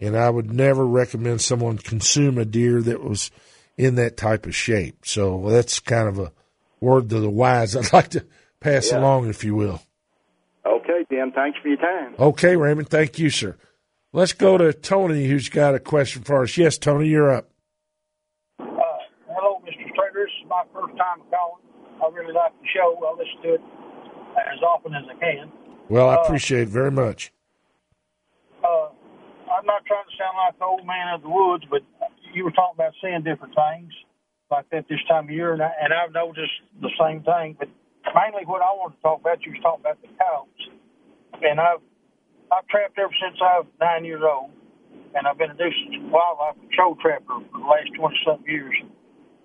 and 0.00 0.16
I 0.16 0.30
would 0.30 0.52
never 0.52 0.84
recommend 0.86 1.40
someone 1.42 1.78
consume 1.78 2.38
a 2.38 2.44
deer 2.44 2.80
that 2.82 3.04
was 3.04 3.30
in 3.76 3.94
that 3.96 4.16
type 4.16 4.46
of 4.46 4.56
shape. 4.56 5.04
So 5.04 5.48
that's 5.50 5.78
kind 5.78 6.08
of 6.08 6.18
a 6.18 6.32
word 6.80 7.10
to 7.10 7.20
the 7.20 7.30
wise 7.30 7.76
I'd 7.76 7.92
like 7.92 8.08
to 8.10 8.24
pass 8.58 8.90
Yeah. 8.90 8.98
along, 8.98 9.28
if 9.28 9.44
you 9.44 9.54
will. 9.54 9.80
Okay, 11.20 11.30
Jim. 11.30 11.32
Thanks 11.32 11.58
for 11.62 11.68
your 11.68 11.76
time. 11.78 12.14
Okay, 12.18 12.56
Raymond. 12.56 12.88
Thank 12.88 13.18
you, 13.18 13.30
sir. 13.30 13.56
Let's 14.12 14.32
go 14.32 14.58
to 14.58 14.72
Tony, 14.72 15.26
who's 15.26 15.48
got 15.48 15.74
a 15.74 15.78
question 15.80 16.22
for 16.22 16.42
us. 16.42 16.56
Yes, 16.56 16.78
Tony, 16.78 17.08
you're 17.08 17.30
up. 17.30 17.48
Uh, 18.58 18.64
hello, 19.28 19.60
Mr. 19.64 19.86
Strader. 19.94 20.24
This 20.24 20.32
is 20.42 20.48
my 20.48 20.62
first 20.74 20.96
time 20.98 21.22
calling. 21.30 21.62
I 22.02 22.08
really 22.14 22.32
like 22.32 22.52
the 22.60 22.66
show. 22.74 22.96
I 23.06 23.12
listen 23.12 23.42
to 23.42 23.54
it 23.54 23.60
as 24.52 24.62
often 24.62 24.94
as 24.94 25.04
I 25.08 25.14
can. 25.20 25.52
Well, 25.88 26.08
I 26.08 26.16
Uh, 26.16 26.22
appreciate 26.22 26.62
it 26.62 26.68
very 26.68 26.90
much. 26.90 27.32
Uh, 28.64 28.88
I'm 29.52 29.66
not 29.66 29.84
trying 29.86 30.04
to 30.04 30.16
sound 30.18 30.36
like 30.46 30.58
the 30.58 30.64
old 30.64 30.86
man 30.86 31.14
of 31.14 31.22
the 31.22 31.28
woods, 31.28 31.64
but 31.70 31.82
you 32.34 32.44
were 32.44 32.50
talking 32.52 32.74
about 32.76 32.94
seeing 33.02 33.22
different 33.22 33.54
things 33.54 33.92
like 34.50 34.68
that 34.70 34.86
this 34.88 34.98
time 35.08 35.24
of 35.24 35.30
year, 35.30 35.52
and, 35.52 35.62
I, 35.62 35.70
and 35.82 35.92
I've 35.92 36.12
noticed 36.12 36.50
the 36.80 36.90
same 36.98 37.22
thing. 37.22 37.54
But 37.58 37.68
mainly, 38.14 38.44
what 38.46 38.62
I 38.62 38.72
want 38.74 38.96
to 38.96 39.02
talk 39.02 39.20
about, 39.20 39.44
you 39.46 39.52
was 39.52 39.60
talking 39.62 39.80
about 39.82 40.00
the 40.02 40.08
coyotes, 40.18 40.66
and 41.42 41.60
I've 41.60 41.82
I've 42.52 42.66
trapped 42.68 42.98
ever 42.98 43.14
since 43.22 43.38
I 43.42 43.60
was 43.60 43.68
nine 43.80 44.04
years 44.04 44.22
old, 44.24 44.50
and 45.14 45.26
I've 45.26 45.38
been 45.38 45.50
a 45.50 45.54
nuisance 45.54 46.10
wildlife 46.10 46.56
control 46.60 46.96
trapper 47.00 47.40
for 47.52 47.58
the 47.58 47.66
last 47.66 47.90
twenty 47.96 48.16
something 48.26 48.50
years. 48.50 48.76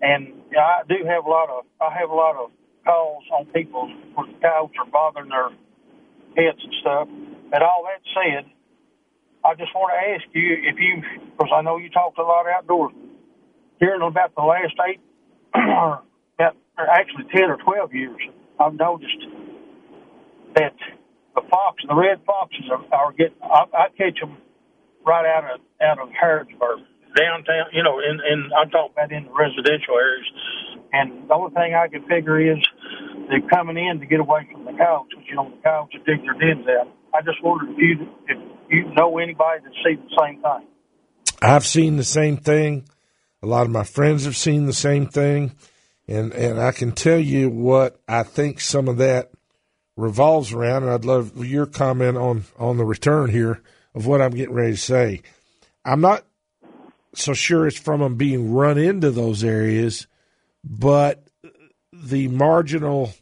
And 0.01 0.33
I 0.57 0.83
do 0.87 1.05
have 1.07 1.25
a 1.25 1.29
lot 1.29 1.49
of 1.49 1.65
I 1.81 1.93
have 1.99 2.09
a 2.09 2.15
lot 2.15 2.35
of 2.35 2.51
calls 2.85 3.23
on 3.33 3.45
people 3.47 3.87
where 4.15 4.27
the 4.27 4.39
coyotes 4.41 4.75
are 4.79 4.91
bothering 4.91 5.29
their 5.29 5.49
pets 6.35 6.61
and 6.63 6.73
stuff. 6.81 7.07
But 7.51 7.61
all 7.63 7.85
that 7.87 8.01
said, 8.13 8.45
I 9.45 9.55
just 9.55 9.73
want 9.75 9.93
to 9.93 9.99
ask 10.13 10.25
you 10.33 10.53
if 10.65 10.75
you, 10.79 11.03
because 11.37 11.51
I 11.55 11.61
know 11.61 11.77
you 11.77 11.89
talked 11.89 12.17
a 12.19 12.23
lot 12.23 12.47
outdoors, 12.47 12.93
in 13.81 14.01
about 14.01 14.35
the 14.35 14.43
last 14.43 14.73
eight, 14.89 15.01
or 15.55 16.01
about, 16.39 16.55
or 16.77 16.89
actually 16.89 17.25
10 17.33 17.43
or 17.49 17.57
12 17.57 17.93
years, 17.93 18.21
I've 18.59 18.73
noticed 18.75 19.21
that 20.55 20.73
the 21.35 21.43
fox, 21.51 21.83
the 21.87 21.95
red 21.95 22.23
foxes 22.25 22.65
are, 22.71 22.83
are 22.95 23.11
getting, 23.11 23.37
I, 23.43 23.67
I 23.75 23.85
catch 23.97 24.19
them 24.19 24.37
right 25.05 25.25
out 25.27 25.43
of, 25.43 25.61
out 25.83 25.99
of 25.99 26.09
Harrodsburg. 26.15 26.83
downtown, 27.15 27.71
you 27.71 27.81
know, 27.81 27.99
in, 27.99 28.19
in 28.19 28.51
I'm 28.55 28.69
talking 28.69 28.91
about 28.93 29.11
in 29.11 29.25
the 29.25 29.31
residential 29.31 29.95
areas. 29.95 30.27
And 30.91 31.27
the 31.29 31.33
only 31.33 31.53
thing 31.53 31.73
I 31.73 31.87
can 31.87 32.03
figure 32.07 32.39
is 32.39 32.59
they're 33.29 33.49
coming 33.49 33.77
in 33.77 33.99
to 33.99 34.05
get 34.05 34.19
away 34.19 34.47
from 34.51 34.65
the 34.65 34.71
cows, 34.73 35.07
because 35.09 35.25
you 35.27 35.35
know 35.35 35.49
the 35.49 35.61
cows 35.63 35.89
are 35.93 36.03
digging 36.05 36.25
their 36.25 36.39
dens 36.39 36.67
out. 36.67 36.87
I 37.13 37.21
just 37.21 37.43
wondered 37.43 37.71
if 37.71 37.77
you 37.79 38.07
if 38.27 38.37
you 38.69 38.93
know 38.93 39.17
anybody 39.17 39.63
that 39.63 39.73
sees 39.83 39.97
the 39.97 40.15
same 40.21 40.41
thing. 40.41 40.67
I've 41.41 41.65
seen 41.65 41.97
the 41.97 42.03
same 42.03 42.37
thing. 42.37 42.87
A 43.41 43.47
lot 43.47 43.65
of 43.65 43.71
my 43.71 43.83
friends 43.83 44.25
have 44.25 44.37
seen 44.37 44.65
the 44.65 44.73
same 44.73 45.07
thing, 45.07 45.53
and 46.07 46.33
and 46.33 46.61
I 46.61 46.71
can 46.71 46.91
tell 46.91 47.19
you 47.19 47.49
what 47.49 47.99
I 48.07 48.23
think 48.23 48.59
some 48.59 48.87
of 48.87 48.97
that 48.97 49.31
revolves 49.95 50.53
around. 50.53 50.83
And 50.83 50.91
I'd 50.91 51.05
love 51.05 51.45
your 51.45 51.65
comment 51.65 52.17
on 52.17 52.45
on 52.57 52.77
the 52.77 52.85
return 52.85 53.29
here 53.29 53.61
of 53.93 54.05
what 54.05 54.21
I'm 54.21 54.31
getting 54.31 54.55
ready 54.55 54.73
to 54.73 54.77
say. 54.77 55.21
I'm 55.83 56.01
not 56.01 56.25
so 57.13 57.33
sure 57.33 57.65
it's 57.67 57.79
from 57.79 58.01
them 58.01 58.15
being 58.15 58.53
run 58.53 58.77
into 58.77 59.09
those 59.11 59.43
areas, 59.43 60.07
but 60.63 61.27
the 61.93 62.27
marginal 62.27 63.13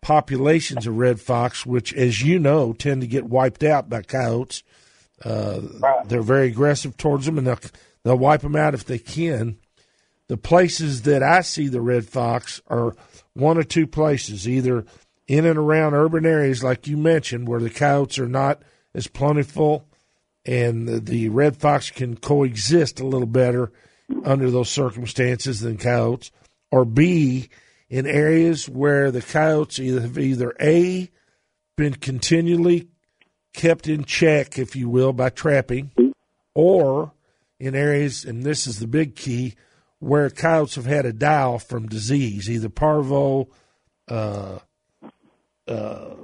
populations 0.00 0.86
of 0.86 0.96
red 0.96 1.20
fox, 1.20 1.66
which, 1.66 1.92
as 1.94 2.22
you 2.22 2.38
know, 2.38 2.72
tend 2.72 3.02
to 3.02 3.06
get 3.06 3.24
wiped 3.24 3.62
out 3.62 3.88
by 3.88 4.02
coyotes. 4.02 4.62
Uh, 5.24 5.60
Right. 5.78 6.08
They're 6.08 6.22
very 6.22 6.48
aggressive 6.48 6.96
towards 6.96 7.26
them, 7.26 7.38
and 7.38 7.46
they'll 7.46 7.58
they'll 8.02 8.18
wipe 8.18 8.40
them 8.40 8.56
out 8.56 8.74
if 8.74 8.84
they 8.84 8.98
can. 8.98 9.58
The 10.28 10.36
places 10.36 11.02
that 11.02 11.22
I 11.22 11.42
see 11.42 11.68
the 11.68 11.80
red 11.80 12.08
fox 12.08 12.62
are 12.68 12.96
one 13.34 13.58
or 13.58 13.62
two 13.62 13.86
places, 13.86 14.48
either 14.48 14.84
in 15.26 15.46
and 15.46 15.58
around 15.58 15.94
urban 15.94 16.26
areas, 16.26 16.64
like 16.64 16.86
you 16.86 16.96
mentioned, 16.96 17.48
where 17.48 17.60
the 17.60 17.70
coyotes 17.70 18.18
are 18.18 18.28
not 18.28 18.62
as 18.94 19.06
plentiful, 19.06 19.86
and 20.44 20.88
the, 20.88 21.00
the 21.00 21.28
red 21.28 21.56
fox 21.56 21.90
can 21.90 22.16
coexist 22.16 23.00
a 23.00 23.06
little 23.06 23.26
better 23.26 23.72
under 24.24 24.50
those 24.50 24.70
circumstances 24.70 25.60
than 25.60 25.78
coyotes, 25.78 26.30
or 26.70 26.84
B, 26.84 27.48
in 27.88 28.06
areas 28.06 28.68
where 28.68 29.10
the 29.10 29.22
coyotes 29.22 29.78
either 29.78 30.00
have 30.00 30.18
either 30.18 30.54
A, 30.60 31.10
been 31.76 31.94
continually 31.94 32.88
kept 33.52 33.86
in 33.86 34.04
check, 34.04 34.58
if 34.58 34.74
you 34.74 34.88
will, 34.88 35.12
by 35.12 35.28
trapping, 35.28 35.92
or 36.54 37.12
in 37.60 37.74
areas, 37.74 38.24
and 38.24 38.42
this 38.42 38.66
is 38.66 38.78
the 38.78 38.86
big 38.86 39.14
key, 39.14 39.54
where 39.98 40.28
coyotes 40.30 40.74
have 40.74 40.86
had 40.86 41.06
a 41.06 41.12
dial 41.12 41.58
from 41.58 41.86
disease, 41.86 42.50
either 42.50 42.68
parvo, 42.68 43.48
uh, 44.08 44.58
uh, 45.72 46.14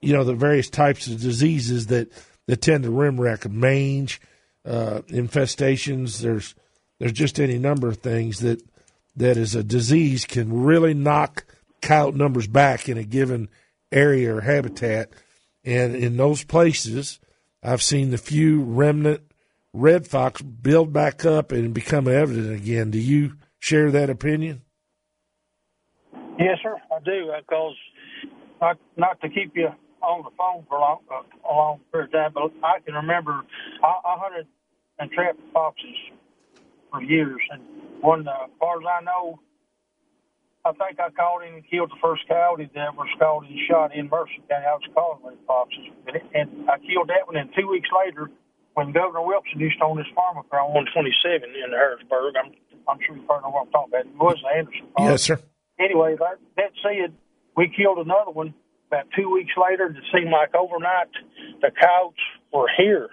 you 0.00 0.12
know, 0.12 0.24
the 0.24 0.34
various 0.34 0.68
types 0.68 1.06
of 1.06 1.20
diseases 1.20 1.86
that, 1.86 2.12
that 2.46 2.60
tend 2.60 2.84
to 2.84 2.90
rim 2.90 3.20
wreck, 3.20 3.48
mange, 3.48 4.20
uh, 4.64 5.00
infestations. 5.08 6.20
There's 6.20 6.54
there's 6.98 7.12
just 7.12 7.38
any 7.38 7.58
number 7.58 7.88
of 7.88 7.98
things 7.98 8.40
that 8.40 8.62
that 9.16 9.36
is 9.36 9.54
a 9.54 9.62
disease 9.62 10.24
can 10.24 10.62
really 10.62 10.94
knock 10.94 11.44
coyote 11.80 12.16
numbers 12.16 12.46
back 12.46 12.88
in 12.88 12.98
a 12.98 13.04
given 13.04 13.48
area 13.92 14.34
or 14.34 14.40
habitat. 14.40 15.10
And 15.64 15.94
in 15.94 16.16
those 16.16 16.44
places, 16.44 17.18
I've 17.62 17.82
seen 17.82 18.10
the 18.10 18.18
few 18.18 18.62
remnant 18.62 19.22
red 19.72 20.06
fox 20.06 20.42
build 20.42 20.92
back 20.92 21.24
up 21.24 21.52
and 21.52 21.74
become 21.74 22.08
evident 22.08 22.54
again. 22.54 22.90
Do 22.90 22.98
you 22.98 23.34
share 23.58 23.90
that 23.90 24.10
opinion? 24.10 24.62
Yes, 26.38 26.58
sir, 26.62 26.76
I 26.94 27.00
do. 27.04 27.32
Because 27.38 27.74
not 28.60 28.78
not 28.96 29.20
to 29.20 29.28
keep 29.28 29.56
you 29.56 29.68
on 30.02 30.22
the 30.22 30.30
phone 30.36 30.64
for 30.68 30.76
a 30.76 30.80
long, 30.80 31.00
uh, 31.10 31.22
a 31.48 31.52
long 31.52 31.80
period 31.90 32.08
of 32.08 32.12
time, 32.12 32.32
but 32.34 32.52
I 32.64 32.80
can 32.80 32.94
remember 32.94 33.42
I, 33.82 33.88
I 33.88 34.16
hunted 34.18 34.46
and 34.98 35.10
trapped 35.10 35.40
foxes 35.52 35.96
for 36.90 37.02
years, 37.02 37.40
and 37.50 37.62
one, 38.00 38.26
uh, 38.28 38.44
as 38.44 38.50
far 38.60 38.78
as 38.80 38.86
I 38.86 39.04
know, 39.04 39.40
I 40.64 40.72
think 40.72 40.98
I 41.00 41.10
caught 41.10 41.42
him 41.44 41.54
and 41.54 41.64
killed 41.68 41.90
the 41.90 42.00
first 42.02 42.22
coyote 42.28 42.70
that 42.74 42.94
was 42.94 43.08
caught 43.18 43.44
and 43.46 43.58
shot 43.68 43.94
in 43.94 44.08
Mercer 44.08 44.42
County. 44.48 44.66
I 44.66 44.74
was 44.74 44.88
calling 44.94 45.20
red 45.24 45.38
foxes, 45.46 45.86
and, 46.06 46.16
and 46.34 46.70
I 46.70 46.78
killed 46.78 47.08
that 47.08 47.26
one. 47.26 47.36
And 47.36 47.50
two 47.56 47.68
weeks 47.68 47.88
later, 47.92 48.30
when 48.74 48.92
Governor 48.92 49.22
Wilson 49.22 49.58
used 49.58 49.78
to 49.78 49.84
own 49.84 49.96
this 49.96 50.10
farm 50.14 50.38
up 50.38 50.46
on 50.52 50.74
127 50.74 51.50
in 51.50 51.70
Harrodsburg, 51.72 52.32
I'm 52.36 52.52
I'm 52.88 52.98
sure 53.04 53.16
you 53.16 53.22
probably 53.22 53.50
know 53.50 53.54
what 53.54 53.66
I'm 53.66 53.72
talking 53.72 53.92
about. 53.94 54.06
It 54.06 54.18
was 54.18 54.38
the 54.42 54.50
Anderson 54.54 54.86
farm 54.94 55.10
Yes, 55.10 55.22
sir. 55.22 55.38
anyway, 55.80 56.14
that, 56.18 56.38
that 56.56 56.70
said, 56.82 57.14
we 57.56 57.72
killed 57.74 57.98
another 57.98 58.30
one 58.30 58.54
about 58.88 59.06
two 59.16 59.30
weeks 59.30 59.52
later. 59.56 59.86
It 59.86 60.04
seemed 60.14 60.30
like 60.30 60.54
overnight 60.54 61.08
the 61.62 61.70
coyotes 61.72 62.20
were 62.52 62.70
here. 62.76 63.08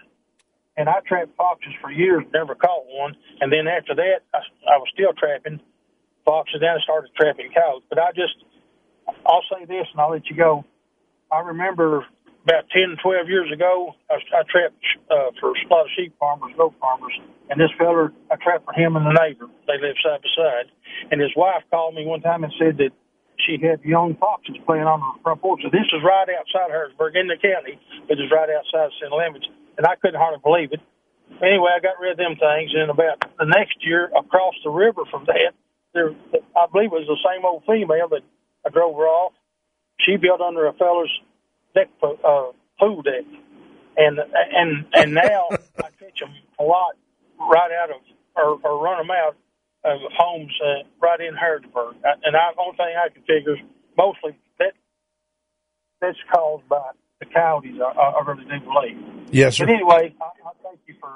And 0.77 0.89
I 0.89 1.01
trapped 1.07 1.35
foxes 1.37 1.73
for 1.81 1.91
years, 1.91 2.23
never 2.33 2.55
caught 2.55 2.85
one. 2.87 3.15
And 3.41 3.51
then 3.51 3.67
after 3.67 3.95
that, 3.95 4.25
I, 4.33 4.39
I 4.73 4.77
was 4.77 4.87
still 4.93 5.13
trapping 5.13 5.59
foxes. 6.25 6.61
Then 6.61 6.69
I 6.69 6.81
started 6.83 7.11
trapping 7.15 7.51
coyotes. 7.53 7.85
But 7.89 7.99
I 7.99 8.11
just, 8.11 8.35
I'll 9.25 9.45
say 9.51 9.65
this 9.65 9.87
and 9.93 10.01
I'll 10.01 10.11
let 10.11 10.27
you 10.29 10.35
go. 10.37 10.65
I 11.31 11.39
remember 11.41 12.05
about 12.43 12.69
10, 12.75 12.97
12 13.01 13.27
years 13.29 13.51
ago, 13.53 13.95
I, 14.09 14.15
I 14.15 14.43
trapped 14.51 14.83
uh, 15.11 15.31
for 15.39 15.51
a 15.51 15.67
lot 15.71 15.85
of 15.85 15.91
sheep 15.95 16.13
farmers, 16.19 16.51
goat 16.57 16.75
farmers, 16.79 17.13
and 17.49 17.59
this 17.59 17.71
feller, 17.77 18.13
I 18.31 18.35
trapped 18.37 18.65
for 18.65 18.73
him 18.73 18.95
and 18.95 19.05
the 19.05 19.15
neighbor. 19.19 19.47
They 19.67 19.79
live 19.81 19.95
side 20.03 20.21
by 20.21 20.31
side, 20.35 20.67
and 21.11 21.21
his 21.21 21.31
wife 21.35 21.63
called 21.71 21.95
me 21.95 22.05
one 22.05 22.21
time 22.21 22.43
and 22.43 22.53
said 22.59 22.77
that 22.77 22.91
she 23.45 23.59
had 23.61 23.83
young 23.83 24.15
foxes 24.15 24.55
playing 24.65 24.87
on 24.87 24.99
the 24.99 25.21
front 25.23 25.41
porch. 25.41 25.61
So 25.63 25.69
this 25.69 25.87
is 25.91 26.01
right 26.03 26.27
outside 26.31 26.71
of 26.71 26.75
Harrodsburg 26.75 27.15
in 27.19 27.27
the 27.27 27.37
county, 27.37 27.79
but 28.07 28.19
it's 28.19 28.31
right 28.31 28.49
outside 28.49 28.91
of 28.91 28.95
St. 28.99 29.11
Lemons, 29.11 29.45
and 29.77 29.85
I 29.85 29.95
couldn't 29.95 30.19
hardly 30.19 30.39
believe 30.43 30.71
it. 30.71 30.81
Anyway, 31.41 31.71
I 31.75 31.79
got 31.79 31.99
rid 31.99 32.13
of 32.13 32.17
them 32.17 32.35
things, 32.35 32.71
and 32.75 32.89
about 32.89 33.23
the 33.39 33.45
next 33.45 33.81
year, 33.81 34.11
across 34.15 34.53
the 34.63 34.69
river 34.69 35.03
from 35.09 35.25
that, 35.25 35.53
there, 35.93 36.11
I 36.55 36.65
believe 36.71 36.91
it 36.91 37.05
was 37.05 37.09
the 37.09 37.21
same 37.21 37.45
old 37.45 37.63
female 37.65 38.09
that 38.09 38.21
I 38.65 38.69
drove 38.69 38.95
her 38.95 39.07
off. 39.07 39.33
She 39.99 40.17
built 40.17 40.41
under 40.41 40.67
a 40.67 40.73
feller's 40.73 41.11
deck 41.75 41.89
uh, 42.01 42.51
pool 42.79 43.01
deck, 43.01 43.25
and 43.97 44.19
and 44.19 44.85
and 44.93 45.13
now 45.13 45.47
I 45.77 45.89
catch 45.99 46.19
them 46.19 46.33
a 46.59 46.63
lot 46.63 46.95
right 47.39 47.71
out 47.71 47.91
of 47.91 48.01
or, 48.35 48.59
or 48.63 48.83
run 48.83 48.97
them 48.97 49.11
out 49.11 49.35
of 49.85 49.99
homes 50.17 50.51
uh, 50.63 50.83
right 51.01 51.19
in 51.19 51.33
Harrodsburg. 51.35 51.95
And 52.03 52.33
the 52.33 52.39
only 52.61 52.77
thing 52.77 52.93
I 52.95 53.09
can 53.09 53.21
figure 53.23 53.53
is 53.53 53.59
mostly 53.97 54.37
that 54.59 54.73
that's 56.01 56.17
caused 56.33 56.67
by 56.69 56.91
the 57.19 57.25
coyotes. 57.25 57.75
I, 57.81 57.91
I 57.99 58.09
I 58.11 58.21
really 58.25 58.45
do 58.45 58.59
believe. 58.65 59.27
Yes, 59.31 59.57
But 59.57 59.67
sir. 59.67 59.73
anyway, 59.73 60.15
I, 60.21 60.25
I 60.25 60.51
thank 60.63 60.79
you 60.87 60.95
for 60.99 61.09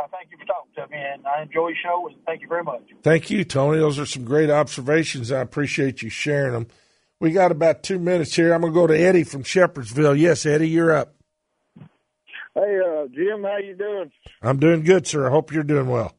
I 0.00 0.06
thank 0.08 0.30
you 0.30 0.38
for 0.38 0.46
talking 0.46 0.72
to 0.76 0.86
me, 0.90 0.96
and 0.96 1.26
I 1.26 1.42
enjoy 1.42 1.68
your 1.68 1.76
show, 1.82 2.06
and 2.08 2.16
thank 2.26 2.40
you 2.42 2.48
very 2.48 2.64
much. 2.64 2.82
Thank 3.02 3.30
you, 3.30 3.44
Tony. 3.44 3.78
Those 3.78 3.98
are 3.98 4.06
some 4.06 4.24
great 4.24 4.48
observations. 4.50 5.30
I 5.30 5.40
appreciate 5.40 6.00
you 6.02 6.08
sharing 6.08 6.52
them. 6.52 6.66
We 7.20 7.32
got 7.32 7.52
about 7.52 7.82
two 7.82 7.98
minutes 7.98 8.34
here. 8.34 8.54
I'm 8.54 8.62
going 8.62 8.72
to 8.72 8.80
go 8.80 8.86
to 8.86 8.98
Eddie 8.98 9.24
from 9.24 9.42
Shepherdsville. 9.42 10.18
Yes, 10.18 10.46
Eddie, 10.46 10.70
you're 10.70 10.90
up. 10.90 11.14
Hey, 12.54 12.78
uh, 12.84 13.06
Jim, 13.14 13.42
how 13.42 13.58
you 13.58 13.76
doing? 13.76 14.10
I'm 14.40 14.58
doing 14.58 14.82
good, 14.84 15.06
sir. 15.06 15.26
I 15.28 15.30
hope 15.30 15.52
you're 15.52 15.62
doing 15.62 15.86
well. 15.88 16.14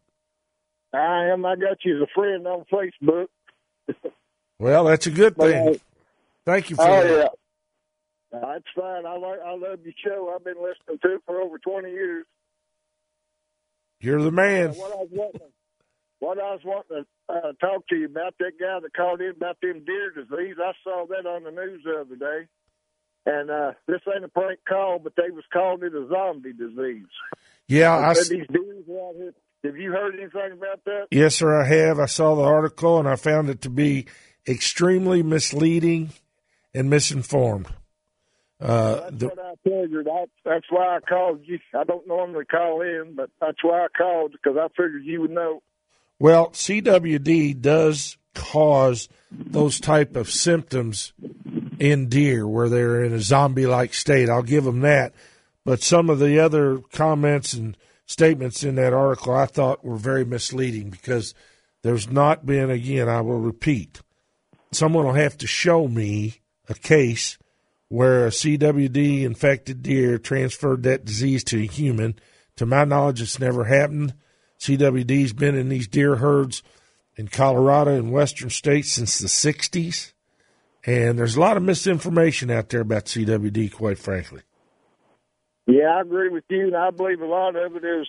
I 0.94 1.30
am. 1.32 1.46
I 1.46 1.56
got 1.56 1.78
you 1.86 1.98
as 1.98 2.04
a 2.04 2.14
friend 2.14 2.46
on 2.48 2.66
Facebook. 2.72 3.28
Well, 4.60 4.86
that's 4.86 5.08
a 5.08 5.12
good 5.12 5.36
thing. 5.36 5.70
uh, 5.70 5.74
Thank 6.46 6.70
you 6.70 6.76
for 6.76 6.84
oh 6.88 7.04
that. 7.04 7.32
yeah, 8.34 8.40
that's 8.42 8.66
fine. 8.76 9.06
I 9.06 9.18
like. 9.18 9.40
I 9.46 9.52
love 9.54 9.80
your 9.84 9.94
show. 10.06 10.34
I've 10.36 10.44
been 10.44 10.56
listening 10.62 11.00
to 11.04 11.16
it 11.16 11.22
for 11.26 11.42
over 11.42 11.58
twenty 11.60 11.92
years. 11.92 12.26
You're 14.00 14.22
the 14.22 14.32
man. 14.32 14.72
What 14.74 14.92
I 14.92 14.96
was 14.96 15.10
wanting, 15.12 15.42
what 16.20 16.38
I 16.40 16.52
was 16.54 16.62
wanting 16.66 17.06
to 17.30 17.34
uh, 17.34 17.52
talk 17.62 17.88
to 17.90 17.96
you 17.96 18.06
about 18.06 18.36
that 18.40 18.54
guy 18.60 18.80
that 18.82 18.94
called 18.96 19.22
in 19.22 19.32
about 19.32 19.58
them 19.62 19.84
deer 19.86 20.12
disease. 20.12 20.56
I 20.60 20.74
saw 20.84 21.06
that 21.08 21.28
on 21.28 21.44
the 21.44 21.52
news 21.52 21.82
the 21.86 22.02
other 22.02 22.16
day, 22.16 22.48
and 23.26 23.50
uh, 23.52 23.74
this 23.88 24.02
ain't 24.14 24.26
a 24.26 24.30
prank 24.30 24.60
call, 24.68 25.00
but 25.00 25.14
they 25.16 25.30
was 25.32 25.44
calling 25.54 25.84
it 25.84 25.94
a 25.94 26.08
zombie 26.10 26.54
disease. 26.54 27.06
Yeah, 27.68 27.96
I, 27.96 28.14
these 28.14 28.28
deers 28.28 28.86
out 28.90 29.16
here. 29.16 29.34
Have 29.64 29.78
you 29.78 29.92
heard 29.92 30.16
anything 30.16 30.54
about 30.54 30.84
that? 30.86 31.08
yes, 31.12 31.36
sir, 31.36 31.62
I 31.62 31.68
have. 31.68 32.00
I 32.00 32.08
saw 32.08 32.36
the 32.36 32.44
article 32.44 32.98
and 33.00 33.08
I 33.08 33.16
found 33.16 33.50
it 33.50 33.62
to 33.62 33.70
be 33.70 34.06
extremely 34.48 35.22
misleading 35.22 36.12
and 36.74 36.90
misinformed. 36.90 37.68
Uh, 38.60 38.96
That's 38.96 39.18
the, 39.18 39.28
what 39.28 39.40
I 39.40 39.54
figured. 39.64 40.08
I, 40.08 40.26
that's 40.46 40.66
why 40.70 40.98
I 40.98 41.00
called 41.00 41.42
you. 41.44 41.60
I 41.76 41.84
don't 41.84 42.08
normally 42.08 42.46
call 42.46 42.82
in, 42.82 43.14
but 43.16 43.30
that's 43.40 43.64
why 43.64 43.86
I 43.86 43.88
called 43.96 44.34
because 44.34 44.58
I 44.58 44.68
figured 44.70 45.04
you 45.04 45.22
would 45.22 45.32
know. 45.32 45.62
Well, 46.20 46.50
CWD 46.52 47.60
does 47.60 48.18
cause 48.36 49.10
those 49.32 49.80
type 49.80 50.16
of 50.16 50.30
symptoms 50.30 51.14
in 51.80 52.08
deer 52.08 52.48
where 52.48 52.70
they're 52.70 53.04
in 53.04 53.14
a 53.14 53.20
zombie-like 53.20 53.96
state. 53.96 54.30
I'll 54.30 54.44
give 54.44 54.64
them 54.64 54.82
that. 54.82 55.14
But 55.66 55.82
some 55.82 56.10
of 56.12 56.20
the 56.20 56.40
other 56.40 56.80
comments 56.92 57.54
and 57.54 57.76
statements 58.12 58.64
in 58.64 58.76
that 58.76 58.94
article 58.94 59.34
I 59.34 59.46
thought 59.46 59.86
were 59.86 59.96
very 59.96 60.26
misleading 60.26 60.90
because 60.90 61.34
there's 61.82 62.10
not 62.10 62.46
been, 62.46 62.70
again, 62.70 63.08
I 63.08 63.22
will 63.22 63.40
repeat, 63.40 64.02
someone 64.72 65.06
will 65.06 65.14
have 65.14 65.38
to 65.40 65.48
show 65.48 65.88
me 65.88 66.42
a 66.70 66.74
case 66.74 67.38
where 67.88 68.28
a 68.28 68.32
CWD 68.32 69.24
infected 69.24 69.82
deer 69.82 70.18
transferred 70.18 70.84
that 70.84 71.06
disease 71.06 71.44
to 71.46 71.62
a 71.62 71.66
human. 71.66 72.20
To 72.58 72.66
my 72.66 72.86
knowledge, 72.86 73.22
it's 73.22 73.40
never 73.40 73.66
happened. 73.66 74.14
CWD's 74.60 75.34
been 75.34 75.56
in 75.56 75.70
these 75.70 75.88
deer 75.88 76.18
herds 76.18 76.64
in 77.16 77.28
Colorado 77.28 77.96
and 77.96 78.12
western 78.12 78.50
states 78.50 78.92
since 78.92 79.20
the 79.20 79.28
60s. 79.28 80.14
And 80.86 81.18
there's 81.18 81.36
a 81.36 81.40
lot 81.42 81.58
of 81.58 81.64
misinformation 81.64 82.50
out 82.50 82.70
there 82.70 82.82
about 82.82 83.06
CWD, 83.06 83.74
quite 83.74 83.98
frankly. 83.98 84.42
Yeah, 85.68 85.96
I 85.98 86.02
agree 86.02 86.30
with 86.30 86.44
you, 86.50 86.68
and 86.68 86.76
I 86.76 86.90
believe 86.90 87.22
a 87.22 87.26
lot 87.26 87.56
of 87.56 87.76
it 87.76 87.84
is 87.84 88.08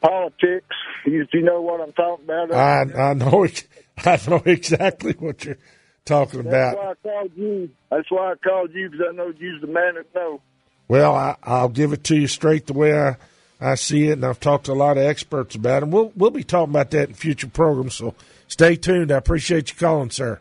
politics. 0.00 0.76
You, 1.04 1.26
you 1.32 1.42
know 1.42 1.60
what 1.60 1.80
I'm 1.80 1.92
talking 1.92 2.24
about? 2.24 2.52
I, 2.52 3.10
I 3.10 3.14
know 3.14 3.46
I 3.98 4.20
know 4.28 4.42
exactly 4.44 5.14
what 5.18 5.44
you're 5.44 5.58
talking 6.04 6.40
about. 6.40 6.50
That's 6.50 6.74
about. 6.74 6.84
why 6.84 6.90
I 6.90 6.94
called 7.02 7.30
you. 7.36 7.70
That's 7.90 8.10
why 8.10 8.32
I 8.32 8.34
called 8.36 8.74
you 8.74 8.90
because 8.90 9.06
I 9.10 9.14
know 9.14 9.32
you're 9.38 9.60
the 9.60 9.66
man 9.66 9.94
that 9.94 10.14
know. 10.14 10.40
Well, 10.88 11.14
I, 11.14 11.36
I'll 11.42 11.68
give 11.68 11.92
it 11.92 12.04
to 12.04 12.16
you 12.16 12.26
straight 12.26 12.66
the 12.66 12.74
way 12.74 12.98
I, 12.98 13.16
I 13.60 13.74
see 13.74 14.08
it, 14.08 14.12
and 14.12 14.24
I've 14.24 14.40
talked 14.40 14.66
to 14.66 14.72
a 14.72 14.74
lot 14.74 14.98
of 14.98 15.04
experts 15.04 15.54
about 15.54 15.82
it. 15.82 15.88
We'll 15.88 16.12
we'll 16.14 16.30
be 16.30 16.44
talking 16.44 16.72
about 16.72 16.90
that 16.90 17.08
in 17.08 17.14
future 17.14 17.48
programs, 17.48 17.94
so 17.94 18.14
stay 18.48 18.76
tuned. 18.76 19.10
I 19.10 19.16
appreciate 19.16 19.70
you 19.70 19.76
calling, 19.76 20.10
sir. 20.10 20.40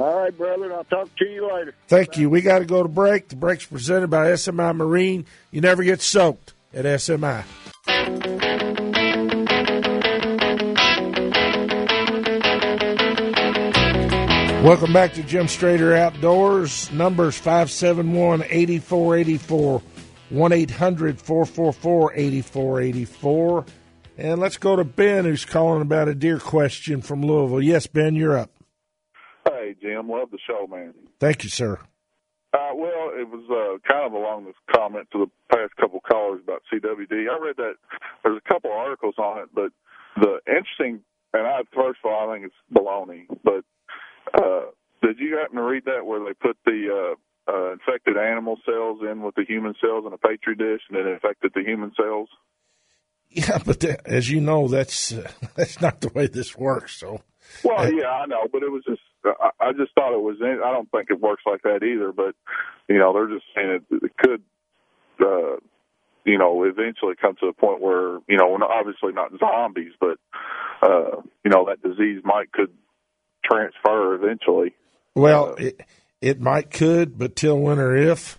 All 0.00 0.16
right, 0.16 0.36
brother. 0.36 0.72
I'll 0.72 0.84
talk 0.84 1.14
to 1.16 1.26
you 1.26 1.52
later. 1.54 1.74
Thank 1.86 2.16
you. 2.16 2.30
We 2.30 2.40
got 2.40 2.60
to 2.60 2.64
go 2.64 2.82
to 2.82 2.88
break. 2.88 3.28
The 3.28 3.36
break's 3.36 3.66
presented 3.66 4.08
by 4.08 4.28
SMI 4.28 4.74
Marine. 4.74 5.26
You 5.50 5.60
never 5.60 5.84
get 5.84 6.00
soaked 6.00 6.54
at 6.72 6.86
SMI. 6.86 7.44
Welcome 14.64 14.94
back 14.94 15.12
to 15.14 15.22
Jim 15.22 15.46
Strader 15.46 15.94
Outdoors. 15.94 16.90
Numbers 16.92 17.36
571 17.36 18.44
8484 18.48 19.82
1 20.30 20.52
800 20.52 21.20
444 21.20 22.12
8484. 22.14 23.66
And 24.16 24.40
let's 24.40 24.56
go 24.56 24.76
to 24.76 24.84
Ben, 24.84 25.26
who's 25.26 25.44
calling 25.44 25.82
about 25.82 26.08
a 26.08 26.14
deer 26.14 26.38
question 26.38 27.02
from 27.02 27.22
Louisville. 27.22 27.62
Yes, 27.62 27.86
Ben, 27.86 28.14
you're 28.14 28.38
up. 28.38 28.50
Hey, 29.60 29.74
Jim, 29.80 30.08
love 30.08 30.30
the 30.30 30.38
show, 30.46 30.66
man. 30.66 30.94
Thank 31.18 31.44
you, 31.44 31.50
sir. 31.50 31.78
Uh, 32.54 32.70
well, 32.74 33.12
it 33.14 33.28
was 33.28 33.44
uh, 33.50 33.76
kind 33.86 34.06
of 34.06 34.12
along 34.12 34.46
this 34.46 34.54
comment 34.74 35.06
to 35.12 35.18
the 35.18 35.54
past 35.54 35.76
couple 35.76 36.00
callers 36.00 36.40
about 36.42 36.62
CWD. 36.72 37.28
I 37.30 37.38
read 37.38 37.56
that 37.58 37.74
there's 38.24 38.40
a 38.44 38.48
couple 38.52 38.72
articles 38.72 39.16
on 39.18 39.38
it, 39.40 39.50
but 39.54 39.70
the 40.16 40.40
interesting, 40.48 41.00
and 41.34 41.46
I 41.46 41.60
first 41.74 42.00
of 42.02 42.10
all, 42.10 42.30
I 42.30 42.34
think 42.34 42.46
it's 42.46 42.54
baloney. 42.74 43.26
But 43.44 43.64
uh, 44.34 44.70
did 45.02 45.18
you 45.18 45.36
happen 45.36 45.56
to 45.56 45.62
read 45.62 45.84
that 45.84 46.06
where 46.06 46.20
they 46.20 46.32
put 46.32 46.56
the 46.64 47.14
uh, 47.46 47.52
uh, 47.52 47.72
infected 47.72 48.16
animal 48.16 48.56
cells 48.64 49.00
in 49.02 49.20
with 49.20 49.34
the 49.34 49.44
human 49.46 49.74
cells 49.80 50.04
in 50.06 50.12
a 50.14 50.18
petri 50.18 50.56
dish, 50.56 50.80
and 50.88 50.98
it 50.98 51.06
infected 51.06 51.52
the 51.54 51.62
human 51.62 51.92
cells? 52.00 52.30
Yeah, 53.28 53.58
but 53.64 53.80
that, 53.80 54.06
as 54.06 54.30
you 54.30 54.40
know, 54.40 54.68
that's 54.68 55.12
uh, 55.12 55.30
that's 55.54 55.82
not 55.82 56.00
the 56.00 56.08
way 56.08 56.28
this 56.28 56.56
works. 56.56 56.96
So, 56.98 57.20
Well, 57.62 57.92
yeah, 57.92 58.08
I 58.08 58.26
know, 58.26 58.48
but 58.50 58.62
it 58.62 58.72
was 58.72 58.82
just 58.88 59.02
I, 59.24 59.50
I 59.60 59.72
just 59.72 59.92
thought 59.94 60.14
it 60.14 60.22
was. 60.22 60.36
I 60.42 60.72
don't 60.72 60.90
think 60.90 61.10
it 61.10 61.20
works 61.20 61.42
like 61.46 61.62
that 61.62 61.82
either. 61.82 62.12
But 62.12 62.34
you 62.88 62.98
know, 62.98 63.12
they're 63.12 63.28
just 63.28 63.46
saying 63.54 63.80
it, 63.90 64.02
it 64.04 64.16
could, 64.16 64.42
uh, 65.20 65.56
you 66.24 66.38
know, 66.38 66.64
eventually 66.64 67.14
come 67.20 67.36
to 67.40 67.46
a 67.46 67.52
point 67.52 67.80
where 67.80 68.18
you 68.28 68.36
know, 68.36 68.56
obviously 68.62 69.12
not 69.12 69.32
zombies, 69.38 69.92
but 70.00 70.18
uh, 70.82 71.22
you 71.44 71.50
know, 71.50 71.66
that 71.66 71.82
disease 71.82 72.22
might 72.24 72.52
could 72.52 72.72
transfer 73.44 74.14
eventually. 74.14 74.74
well, 75.14 75.54
it 75.54 75.80
it 76.20 76.40
might 76.40 76.70
could, 76.70 77.18
but 77.18 77.36
till 77.36 77.58
when 77.58 77.78
or 77.78 77.96
if, 77.96 78.38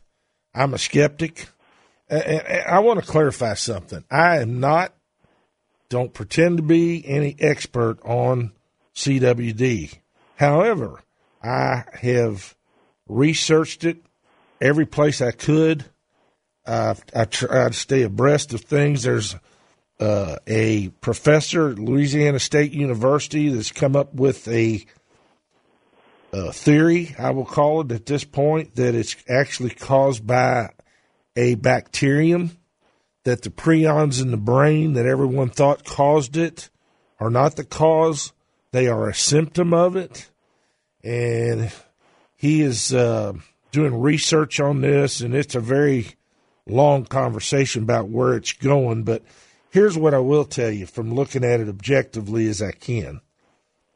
I'm 0.54 0.74
a 0.74 0.78
skeptic. 0.78 1.48
And 2.10 2.42
I 2.68 2.80
want 2.80 3.00
to 3.00 3.10
clarify 3.10 3.54
something. 3.54 4.04
I 4.12 4.40
am 4.40 4.60
not. 4.60 4.94
Don't 5.90 6.14
pretend 6.14 6.58
to 6.58 6.64
be 6.64 7.04
any 7.08 7.36
expert 7.40 8.00
on 8.04 8.52
CWD. 8.96 9.98
However, 10.42 11.04
I 11.44 11.84
have 12.02 12.56
researched 13.08 13.84
it 13.84 14.04
every 14.60 14.88
place 14.88 15.22
I 15.22 15.30
could. 15.30 15.86
Uh, 16.66 16.96
I 17.16 17.26
try 17.26 17.68
to 17.68 17.74
stay 17.74 18.02
abreast 18.02 18.52
of 18.52 18.62
things. 18.62 19.04
There's 19.04 19.36
uh, 20.00 20.38
a 20.48 20.90
professor 21.00 21.70
at 21.70 21.78
Louisiana 21.78 22.40
State 22.40 22.72
University 22.72 23.50
that's 23.50 23.72
come 23.72 23.96
up 23.96 24.16
with 24.16 24.48
a, 24.48 24.84
a 26.34 26.52
theory, 26.52 27.16
I 27.20 27.30
will 27.30 27.46
call 27.46 27.82
it 27.82 27.92
at 27.92 28.08
this 28.08 28.24
point, 28.24 28.78
that 28.78 28.96
it's 28.96 29.16
actually 29.30 29.70
caused 29.70 30.26
by 30.26 30.72
a 31.36 31.54
bacterium, 31.54 32.58
that 33.26 33.44
the 33.44 33.52
prions 33.52 34.20
in 34.20 34.32
the 34.32 34.38
brain 34.38 34.94
that 34.94 35.06
everyone 35.06 35.50
thought 35.50 35.86
caused 35.86 36.36
it 36.36 36.72
are 37.20 37.30
not 37.30 37.58
the 37.58 37.64
cause, 37.64 38.34
they 38.72 38.88
are 38.88 39.08
a 39.08 39.14
symptom 39.14 39.72
of 39.72 39.96
it. 39.96 40.31
And 41.04 41.72
he 42.36 42.62
is 42.62 42.94
uh, 42.94 43.34
doing 43.72 44.00
research 44.00 44.60
on 44.60 44.82
this, 44.82 45.22
and 45.22 45.36
it's 45.36 45.56
a 45.56 45.60
very 45.60 46.16
long 46.68 47.06
conversation 47.06 47.84
about 47.84 48.10
where 48.10 48.36
it's 48.36 48.54
going. 48.54 49.04
But 49.04 49.24
here's 49.70 49.98
what 49.98 50.14
I 50.14 50.20
will 50.20 50.46
tell 50.46 50.72
you 50.72 50.86
from 50.86 51.14
looking 51.14 51.44
at 51.44 51.60
it 51.60 51.70
objectively 51.70 52.48
as 52.48 52.62
I 52.62 52.72
can. 52.72 53.22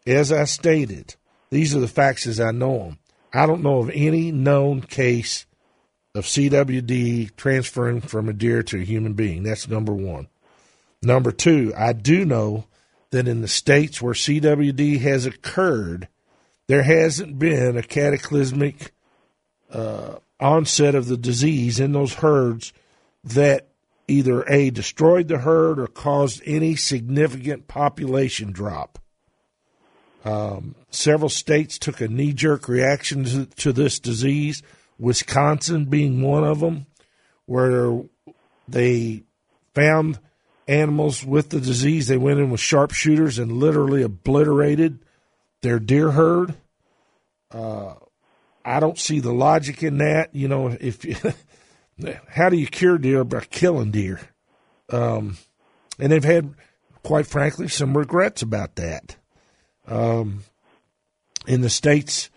As 0.07 0.31
I 0.31 0.45
stated, 0.45 1.15
these 1.49 1.75
are 1.75 1.79
the 1.79 1.87
facts 1.87 2.27
as 2.27 2.39
I 2.39 2.51
know 2.51 2.77
them. 2.79 2.99
I 3.33 3.45
don't 3.45 3.63
know 3.63 3.79
of 3.79 3.89
any 3.93 4.31
known 4.31 4.81
case 4.81 5.45
of 6.13 6.23
CWD 6.23 7.35
transferring 7.35 8.01
from 8.01 8.29
a 8.29 8.33
deer 8.33 8.63
to 8.63 8.79
a 8.79 8.85
human 8.85 9.13
being. 9.13 9.43
That's 9.43 9.67
number 9.67 9.93
one. 9.93 10.27
Number 11.01 11.31
two, 11.31 11.73
I 11.77 11.93
do 11.93 12.23
know 12.25 12.65
that 13.11 13.27
in 13.27 13.41
the 13.41 13.47
states 13.47 14.01
where 14.01 14.13
CWD 14.13 15.01
has 15.01 15.25
occurred, 15.25 16.07
there 16.67 16.83
hasn't 16.83 17.37
been 17.37 17.77
a 17.77 17.83
cataclysmic 17.83 18.91
uh, 19.71 20.15
onset 20.39 20.95
of 20.95 21.07
the 21.07 21.17
disease 21.17 21.79
in 21.79 21.91
those 21.91 22.15
herds 22.15 22.73
that 23.23 23.67
either 24.07 24.43
a 24.43 24.69
destroyed 24.69 25.27
the 25.27 25.39
herd 25.39 25.79
or 25.79 25.87
caused 25.87 26.41
any 26.45 26.75
significant 26.75 27.67
population 27.67 28.51
drop. 28.51 28.99
Um, 30.23 30.75
several 30.89 31.29
states 31.29 31.77
took 31.77 32.01
a 32.01 32.07
knee 32.07 32.33
jerk 32.33 32.67
reaction 32.67 33.25
to, 33.25 33.45
to 33.45 33.73
this 33.73 33.99
disease, 33.99 34.63
Wisconsin 34.97 35.85
being 35.85 36.21
one 36.21 36.43
of 36.43 36.59
them, 36.59 36.87
where 37.45 38.01
they 38.67 39.23
found 39.75 40.19
animals 40.67 41.23
with 41.23 41.49
the 41.49 41.59
disease. 41.59 42.07
They 42.07 42.17
went 42.17 42.39
in 42.39 42.49
with 42.49 42.59
sharpshooters 42.59 43.37
and 43.37 43.51
literally 43.51 44.01
obliterated 44.01 45.04
their 45.65 45.79
deer 45.79 46.11
herd. 46.11 46.53
Uh, 47.51 47.95
I 48.63 48.79
don't 48.79 48.99
see 48.99 49.19
the 49.19 49.33
logic 49.33 49.81
in 49.81 49.97
that. 49.97 50.33
You 50.33 50.47
know, 50.47 50.67
if 50.67 51.03
you, 51.03 51.15
how 52.29 52.49
do 52.49 52.55
you 52.55 52.67
cure 52.67 52.97
deer 52.97 53.23
by 53.23 53.41
killing 53.41 53.91
deer? 53.91 54.19
Um, 54.91 55.37
and 55.99 56.11
they've 56.11 56.23
had, 56.23 56.53
quite 57.03 57.25
frankly, 57.25 57.67
some 57.67 57.97
regrets 57.97 58.43
about 58.43 58.75
that. 58.75 59.15
Um, 59.87 60.43
in 61.47 61.61
the 61.61 61.69
states 61.69 62.29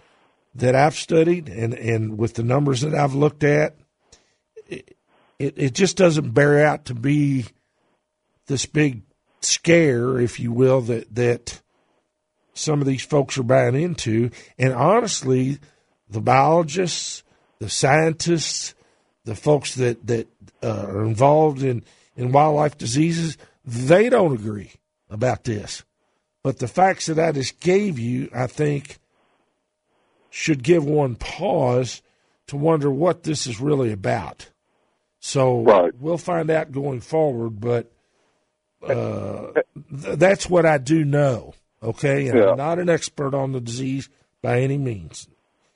that 0.54 0.74
I've 0.74 0.94
studied 0.94 1.48
and, 1.48 1.74
and 1.74 2.18
with 2.18 2.34
the 2.34 2.42
numbers 2.42 2.80
that 2.80 2.94
I've 2.94 3.14
looked 3.14 3.44
at, 3.44 3.76
it, 4.66 4.96
it, 5.38 5.54
it 5.56 5.74
just 5.74 5.96
doesn't 5.96 6.32
bear 6.32 6.66
out 6.66 6.86
to 6.86 6.94
be 6.94 7.46
this 8.46 8.64
big 8.64 9.02
scare, 9.42 10.18
if 10.18 10.40
you 10.40 10.50
will, 10.50 10.80
that, 10.82 11.14
that 11.14 11.60
some 12.58 12.80
of 12.80 12.86
these 12.86 13.02
folks 13.04 13.38
are 13.38 13.42
buying 13.42 13.74
into. 13.74 14.30
And 14.58 14.72
honestly, 14.72 15.58
the 16.10 16.20
biologists, 16.20 17.22
the 17.58 17.70
scientists, 17.70 18.74
the 19.24 19.34
folks 19.34 19.74
that, 19.76 20.06
that 20.06 20.26
uh, 20.62 20.86
are 20.88 21.04
involved 21.04 21.62
in, 21.62 21.82
in 22.16 22.32
wildlife 22.32 22.76
diseases, 22.78 23.36
they 23.64 24.08
don't 24.08 24.34
agree 24.34 24.72
about 25.10 25.44
this. 25.44 25.84
But 26.42 26.58
the 26.58 26.68
facts 26.68 27.06
that 27.06 27.18
I 27.18 27.32
just 27.32 27.60
gave 27.60 27.98
you, 27.98 28.30
I 28.34 28.46
think, 28.46 28.98
should 30.30 30.62
give 30.62 30.84
one 30.84 31.14
pause 31.16 32.02
to 32.46 32.56
wonder 32.56 32.90
what 32.90 33.22
this 33.24 33.46
is 33.46 33.60
really 33.60 33.92
about. 33.92 34.48
So 35.20 35.62
Right. 35.62 35.92
we'll 35.98 36.16
find 36.18 36.50
out 36.50 36.72
going 36.72 37.00
forward, 37.00 37.60
but 37.60 37.90
uh, 38.82 39.48
th- 39.52 40.16
that's 40.18 40.48
what 40.48 40.64
I 40.64 40.78
do 40.78 41.04
know. 41.04 41.54
Okay, 41.82 42.28
and 42.28 42.38
Yeah. 42.38 42.50
I'm 42.50 42.56
not 42.56 42.78
an 42.78 42.88
expert 42.88 43.34
on 43.34 43.52
the 43.52 43.60
disease 43.60 44.08
by 44.42 44.60
any 44.60 44.78
means. 44.78 45.28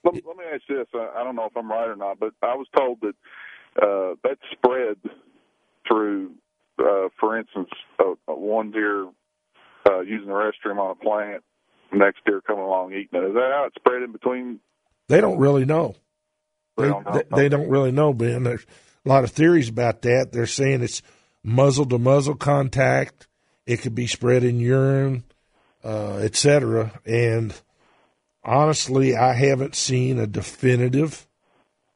Let, 0.04 0.14
let 0.14 0.36
me 0.36 0.44
ask 0.52 0.62
this: 0.68 0.86
I, 0.94 1.20
I 1.20 1.24
don't 1.24 1.36
know 1.36 1.46
if 1.46 1.56
I'm 1.56 1.70
right 1.70 1.88
or 1.88 1.96
not, 1.96 2.18
but 2.18 2.32
I 2.42 2.54
was 2.56 2.66
told 2.76 2.98
that 3.02 3.14
uh, 3.80 4.14
that 4.24 4.38
spread 4.50 4.96
through, 5.86 6.32
uh, 6.78 7.08
for 7.20 7.38
instance, 7.38 7.70
uh, 8.00 8.14
one 8.26 8.72
deer 8.72 9.06
uh, 9.88 10.00
using 10.00 10.26
the 10.28 10.32
restroom 10.32 10.78
on 10.78 10.90
a 10.90 10.94
plant, 10.96 11.42
next 11.92 12.24
deer 12.26 12.40
coming 12.40 12.64
along 12.64 12.92
eating 12.92 13.08
it. 13.12 13.24
Is 13.28 13.34
that 13.34 13.50
how 13.52 13.64
it 13.66 13.72
spread 13.76 14.02
in 14.02 14.12
between? 14.12 14.60
They 15.08 15.20
don't 15.20 15.38
really 15.38 15.64
know. 15.64 15.94
They 16.76 16.84
They, 16.84 16.88
don't 16.88 17.04
know. 17.04 17.12
they, 17.12 17.42
they 17.42 17.48
don't 17.48 17.68
really 17.68 17.92
know, 17.92 18.12
Ben. 18.12 18.42
There's 18.44 18.66
a 19.04 19.08
lot 19.08 19.24
of 19.24 19.30
theories 19.30 19.68
about 19.68 20.02
that. 20.02 20.30
They're 20.32 20.46
saying 20.46 20.82
it's 20.82 21.02
muzzle 21.44 21.86
to 21.86 21.98
muzzle 21.98 22.34
contact, 22.36 23.26
It 23.66 23.78
could 23.78 23.94
be 23.94 24.06
spread 24.06 24.42
in 24.44 24.58
urine, 24.60 25.24
uh, 25.84 26.18
etc. 26.22 27.00
And 27.04 27.54
honestly, 28.44 29.16
I 29.16 29.34
haven't 29.34 29.74
seen 29.74 30.18
a 30.18 30.26
definitive 30.26 31.26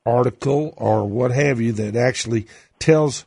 article 0.05 0.73
or 0.77 1.07
what 1.07 1.33
have 1.33 1.61
you 1.61 1.73
that 1.73 1.97
actually 1.97 2.47
tells 2.79 3.25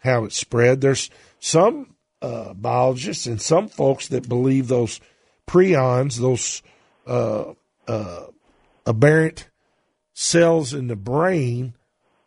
how 0.00 0.24
it 0.24 0.32
spread. 0.32 0.80
There's 0.80 1.10
some 1.38 1.94
uh, 2.22 2.54
biologists 2.54 3.26
and 3.26 3.40
some 3.40 3.68
folks 3.68 4.08
that 4.08 4.28
believe 4.28 4.68
those 4.68 5.00
prions, 5.46 6.18
those 6.20 6.62
uh, 7.06 7.52
uh, 7.88 8.26
aberrant 8.86 9.48
cells 10.12 10.72
in 10.72 10.86
the 10.86 10.96
brain, 10.96 11.74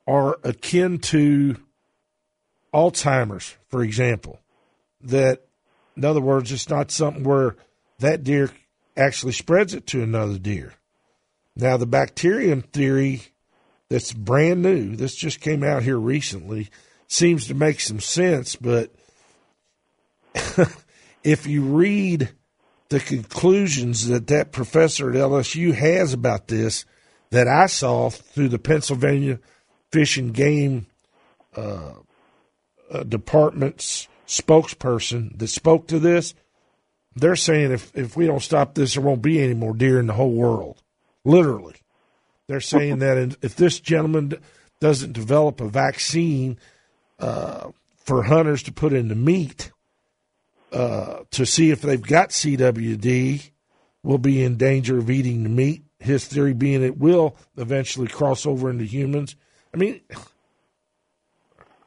are 0.06 0.38
akin 0.43 1.00
to 1.00 1.56
Alzheimer's, 2.74 3.56
for 3.69 3.84
example. 3.84 4.39
That, 5.02 5.46
in 5.96 6.04
other 6.04 6.22
words, 6.22 6.52
it's 6.52 6.69
not 6.69 6.91
something 6.91 7.24
where 7.24 7.56
that 8.04 8.24
deer 8.24 8.52
actually 8.96 9.32
spreads 9.32 9.74
it 9.74 9.88
to 9.88 10.04
another 10.04 10.38
deer. 10.38 10.74
Now, 11.56 11.78
the 11.78 11.86
bacterium 11.86 12.62
theory 12.62 13.24
that's 13.89 14.12
brand 14.12 14.62
new, 14.62 14.96
this 14.96 15.16
just 15.16 15.39
came 15.39 15.63
out 15.63 15.84
here 15.84 15.98
recently, 15.98 16.70
seems 17.08 17.48
to 17.48 17.54
make 17.54 17.80
some 17.80 18.00
sense, 18.00 18.56
but 18.56 18.92
if 21.24 21.48
you 21.48 21.62
read 21.63 22.30
the 22.89 23.00
conclusions 23.00 24.08
that 24.08 24.28
that 24.28 24.52
professor 24.52 25.10
at 25.10 25.16
LSU 25.16 25.74
has 25.74 26.13
about 26.13 26.48
this, 26.48 26.86
that 27.30 27.48
I 27.48 27.68
saw 27.68 28.10
through 28.10 28.50
the 28.50 28.60
Pennsylvania 28.60 29.39
Fish 29.92 30.18
and 30.18 30.34
Game 30.34 30.88
uh, 31.56 31.94
uh, 32.92 33.04
Department's 33.04 34.08
spokesperson 34.28 35.38
that 35.38 35.48
spoke 35.48 35.88
to 35.88 36.00
this, 36.00 36.34
they're 37.15 37.36
saying 37.36 37.71
if, 37.71 37.91
if 37.95 38.17
we 38.17 38.26
don't 38.26 38.41
stop 38.41 38.73
this, 38.73 38.95
there 38.95 39.04
won't 39.04 39.21
be 39.21 39.41
any 39.41 39.54
more 39.54 39.73
deer 39.73 39.99
in 39.99 40.08
the 40.08 40.13
whole 40.13 40.32
world. 40.32 40.82
Literally. 41.26 41.76
They're 42.47 42.60
saying 42.60 42.99
that 42.99 43.38
if 43.41 43.56
this 43.56 43.80
gentleman 43.80 44.34
doesn't 44.80 45.13
develop 45.13 45.62
a 45.62 45.69
vaccine 45.69 46.60
uh, 47.19 47.71
for 47.97 48.23
hunters 48.23 48.63
to 48.63 48.73
put 48.73 48.93
in 48.93 49.08
the 49.08 49.15
meat 49.15 49.71
uh, 50.71 51.19
to 51.32 51.45
see 51.45 51.71
if 51.71 51.82
they've 51.82 52.02
got 52.02 52.30
CWD, 52.30 53.52
will 54.04 54.17
be 54.17 54.43
in 54.43 54.58
danger 54.58 54.97
of 54.97 55.10
eating 55.10 55.43
the 55.43 55.49
meat. 55.49 55.84
His 55.99 56.26
theory 56.26 56.54
being 56.54 56.84
it 56.84 56.97
will 56.97 57.38
eventually 57.58 58.08
cross 58.08 58.45
over 58.45 58.69
into 58.69 58.84
humans. 58.84 59.36
I 59.73 59.78
mean, 59.78 60.02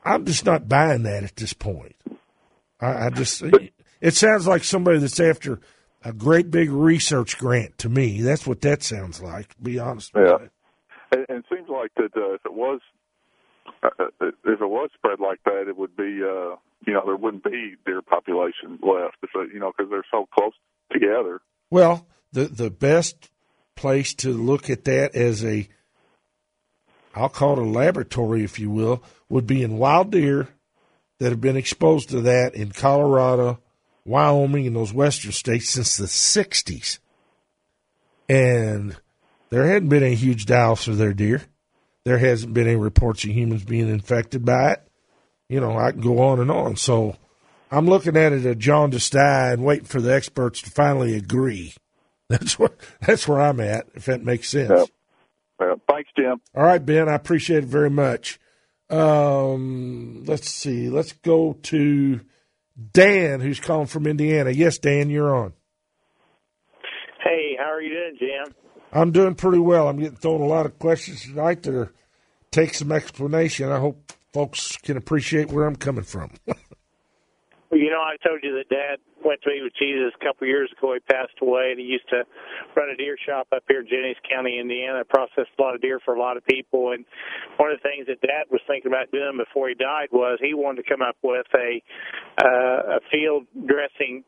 I'm 0.05 0.25
just 0.25 0.47
not 0.47 0.69
buying 0.69 1.03
that 1.03 1.25
at 1.25 1.37
this 1.37 1.53
point. 1.53 1.95
I, 2.81 3.07
I 3.07 3.11
just, 3.11 3.43
it 4.01 4.15
sounds 4.15 4.47
like 4.47 4.65
somebody 4.65 4.99
that's 4.99 5.21
after 5.21 5.61
a 6.05 6.13
great 6.13 6.51
big 6.51 6.71
research 6.71 7.39
grant 7.39 7.79
to 7.79 7.89
me. 7.89 8.21
That's 8.21 8.47
what 8.47 8.61
that 8.63 8.83
sounds 8.83 9.21
like. 9.21 9.49
To 9.55 9.63
be 9.63 9.79
honest. 9.79 10.13
Yeah, 10.15 10.39
and, 11.13 11.27
and 11.29 11.39
it 11.39 11.45
seems 11.53 11.69
like 11.69 11.93
that 11.97 12.17
uh, 12.17 12.35
if 12.35 12.45
it 12.45 12.55
was 12.55 12.81
uh, 13.83 13.89
uh, 13.99 14.05
if 14.21 14.61
it 14.61 14.69
was 14.69 14.91
spread 14.95 15.21
like 15.21 15.41
that, 15.45 15.67
it 15.69 15.77
would 15.77 15.97
be 15.97 16.23
uh, 16.23 16.57
you 16.87 16.93
know 16.93 17.03
there 17.05 17.17
wouldn't 17.17 17.45
be 17.45 17.75
deer 17.85 18.03
population 18.03 18.79
left 18.83 19.17
if 19.23 19.31
it, 19.35 19.53
you 19.53 19.61
know 19.61 19.73
because 19.77 19.91
they're 19.91 20.05
so 20.11 20.29
close 20.37 20.55
together. 20.93 21.41
Well, 21.71 22.07
the 22.33 22.45
the 22.45 22.71
best 22.71 23.31
place 23.75 24.15
to 24.15 24.33
look 24.33 24.71
at 24.71 24.85
that 24.85 25.15
as 25.15 25.45
a 25.45 25.69
I'll 27.15 27.29
call 27.31 27.53
it 27.55 27.59
a 27.59 27.63
laboratory, 27.63 28.45
if 28.45 28.59
you 28.59 28.71
will, 28.71 29.03
would 29.29 29.47
be 29.47 29.63
in 29.63 29.79
wild 29.79 30.13
deer 30.13 30.49
that 31.19 31.31
have 31.31 31.41
been 31.41 31.57
exposed 31.57 32.11
to 32.11 32.21
that 32.23 32.55
in 32.55 32.73
Colorado, 32.73 33.59
Wyoming, 34.07 34.67
and 34.67 34.77
those 34.77 34.93
western 34.93 35.33
states 35.33 35.71
since 35.71 35.97
the 35.97 36.07
60s. 36.07 36.99
And 38.29 38.97
there 39.51 39.67
hadn't 39.67 39.89
been 39.89 40.03
any 40.03 40.15
huge 40.15 40.47
die 40.47 40.75
for 40.75 40.93
their 40.93 41.13
deer. 41.13 41.43
There 42.05 42.19
hasn't 42.19 42.55
been 42.55 42.67
any 42.67 42.77
reports 42.77 43.25
of 43.25 43.31
humans 43.31 43.65
being 43.65 43.89
infected 43.89 44.45
by 44.45 44.73
it. 44.73 44.89
You 45.49 45.61
know, 45.61 45.77
I 45.77 45.93
can 45.93 46.01
go 46.01 46.21
on 46.21 46.41
and 46.41 46.51
on. 46.51 46.77
So 46.77 47.17
I'm 47.71 47.87
looking 47.87 48.17
at 48.17 48.33
it 48.33 48.47
a 48.47 48.55
jaundiced 48.55 49.15
eye 49.17 49.53
and 49.53 49.65
waiting 49.65 49.87
for 49.87 50.01
the 50.01 50.15
experts 50.15 50.63
to 50.63 50.71
finally 50.71 51.17
agree. 51.17 51.75
That's 52.29 52.59
what 52.59 52.77
that's 53.01 53.29
where 53.29 53.41
I'm 53.41 53.61
at, 53.61 53.87
if 53.95 54.07
that 54.07 54.25
makes 54.25 54.49
sense. 54.49 54.71
Yep. 54.71 54.89
Well, 55.61 55.81
thanks, 55.89 56.11
Jim. 56.19 56.41
All 56.57 56.65
right, 56.65 56.85
Ben. 56.85 57.09
I 57.09 57.15
appreciate 57.15 57.63
it 57.63 57.69
very 57.69 57.89
much. 57.89 58.41
Um, 58.91 60.25
let's 60.25 60.51
see. 60.51 60.91
Let's 60.91 61.13
go 61.13 61.53
to 61.53 62.21
Dan, 62.93 63.41
who's 63.41 63.61
calling 63.61 63.87
from 63.87 64.07
Indiana. 64.07 64.51
Yes, 64.51 64.79
Dan, 64.79 65.11
you're 65.11 65.35
on. 65.35 65.53
Hey, 67.23 67.57
how 67.59 67.73
are 67.73 67.81
you 67.81 67.91
doing, 67.91 68.17
Jim? 68.19 68.55
I'm 68.93 69.13
doing 69.13 69.35
pretty 69.35 69.59
well. 69.59 69.89
I'm 69.89 69.99
getting 69.99 70.17
thrown 70.17 70.41
a 70.41 70.47
lot 70.47 70.67
of 70.67 70.79
questions 70.79 71.23
tonight 71.23 71.63
that 71.65 71.75
are 71.75 71.93
take 72.51 72.75
some 72.75 72.93
explanation. 72.93 73.71
I 73.71 73.79
hope 73.79 74.13
folks 74.33 74.77
can 74.79 74.97
appreciate 74.97 75.51
where 75.51 75.67
I'm 75.67 75.77
coming 75.77 76.05
from. 76.05 76.31
You 77.73 77.91
know, 77.91 77.99
I 77.99 78.15
told 78.23 78.41
you 78.43 78.55
that 78.63 78.69
Dad 78.71 79.03
went 79.25 79.43
to 79.43 79.51
be 79.51 79.61
with 79.61 79.75
Jesus 79.75 80.15
a 80.15 80.25
couple 80.25 80.47
of 80.47 80.49
years 80.49 80.71
ago. 80.71 80.95
He 80.95 81.01
passed 81.01 81.35
away, 81.43 81.75
and 81.75 81.81
he 81.81 81.87
used 81.87 82.09
to 82.11 82.23
run 82.77 82.91
a 82.91 82.97
deer 82.97 83.17
shop 83.27 83.49
up 83.51 83.65
here 83.67 83.81
in 83.81 83.89
Jennings 83.89 84.23
County, 84.23 84.59
Indiana. 84.61 85.03
Processed 85.05 85.51
a 85.59 85.63
lot 85.63 85.75
of 85.75 85.83
deer 85.83 85.99
for 86.05 86.15
a 86.15 86.21
lot 86.21 86.37
of 86.37 86.47
people. 86.47 86.93
And 86.93 87.05
one 87.57 87.73
of 87.73 87.79
the 87.83 87.89
things 87.89 88.07
that 88.07 88.23
Dad 88.23 88.47
was 88.51 88.61
thinking 88.67 88.93
about 88.93 89.11
doing 89.11 89.37
before 89.37 89.69
he 89.69 89.75
died 89.75 90.09
was 90.13 90.39
he 90.41 90.55
wanted 90.55 90.85
to 90.85 90.89
come 90.89 91.03
up 91.03 91.17
with 91.23 91.47
a 91.55 91.83
uh, 92.39 92.99
a 92.99 93.01
field 93.11 93.47
dressing 93.67 94.23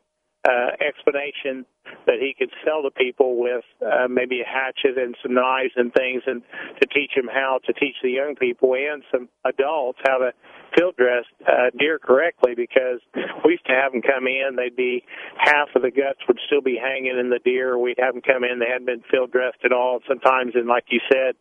uh, 0.47 0.71
explanation 0.79 1.65
that 2.07 2.19
he 2.19 2.33
could 2.37 2.51
sell 2.65 2.83
to 2.83 2.91
people 2.91 3.39
with 3.39 3.63
uh, 3.85 4.07
maybe 4.09 4.41
a 4.41 4.47
hatchet 4.47 4.97
and 4.97 5.15
some 5.23 5.33
knives 5.33 5.73
and 5.75 5.93
things, 5.93 6.23
and 6.27 6.41
to 6.81 6.87
teach 6.87 7.11
them 7.15 7.27
how 7.31 7.59
to 7.65 7.73
teach 7.73 7.95
the 8.03 8.11
young 8.11 8.35
people 8.35 8.73
and 8.73 9.03
some 9.11 9.29
adults 9.45 9.99
how 10.05 10.17
to 10.17 10.31
field 10.77 10.95
dress 10.97 11.25
uh, 11.47 11.69
deer 11.77 11.99
correctly. 11.99 12.53
Because 12.55 12.99
we 13.45 13.51
used 13.51 13.65
to 13.67 13.73
have 13.73 13.91
them 13.91 14.01
come 14.01 14.27
in, 14.27 14.55
they'd 14.55 14.75
be 14.75 15.03
half 15.37 15.69
of 15.75 15.81
the 15.81 15.91
guts 15.91 16.19
would 16.27 16.39
still 16.47 16.61
be 16.61 16.77
hanging 16.77 17.17
in 17.17 17.29
the 17.29 17.39
deer. 17.43 17.77
We'd 17.77 17.99
have 17.99 18.13
them 18.13 18.21
come 18.21 18.43
in, 18.43 18.59
they 18.59 18.67
hadn't 18.67 18.85
been 18.85 19.03
field 19.09 19.31
dressed 19.31 19.63
at 19.63 19.71
all. 19.71 19.99
Sometimes 20.07 20.53
in, 20.55 20.67
like 20.67 20.85
you 20.89 20.99
said, 21.11 21.35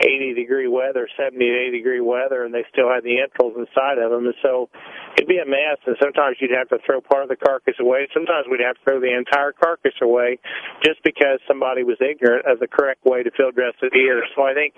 80 0.00 0.34
degree 0.34 0.66
weather, 0.66 1.08
70 1.16 1.38
to 1.38 1.58
80 1.68 1.70
degree 1.70 2.00
weather, 2.00 2.44
and 2.44 2.52
they 2.52 2.64
still 2.72 2.90
had 2.90 3.04
the 3.04 3.20
entrails 3.22 3.54
inside 3.56 3.98
of 3.98 4.10
them. 4.10 4.26
And 4.26 4.34
so 4.42 4.68
it'd 5.16 5.28
be 5.28 5.38
a 5.38 5.46
mess. 5.46 5.78
And 5.86 5.96
sometimes 6.02 6.36
you'd 6.40 6.50
have 6.50 6.68
to 6.70 6.78
throw 6.84 7.00
part 7.00 7.22
of 7.22 7.28
the 7.28 7.36
carcass 7.36 7.78
away. 7.78 8.08
Sometimes 8.12 8.46
we'd 8.50 8.64
have 8.64 8.76
to 8.76 8.82
throw 8.84 9.00
the 9.00 9.14
entire 9.14 9.52
carcass 9.52 9.94
away 10.02 10.38
just 10.82 11.02
because 11.04 11.38
somebody 11.46 11.84
was 11.84 11.96
ignorant 12.00 12.46
of 12.46 12.58
the 12.58 12.66
correct 12.66 13.04
way 13.04 13.22
to 13.22 13.30
field 13.30 13.54
dress 13.54 13.74
the 13.80 13.90
deer. 13.90 14.22
So 14.34 14.42
I 14.42 14.54
think 14.54 14.74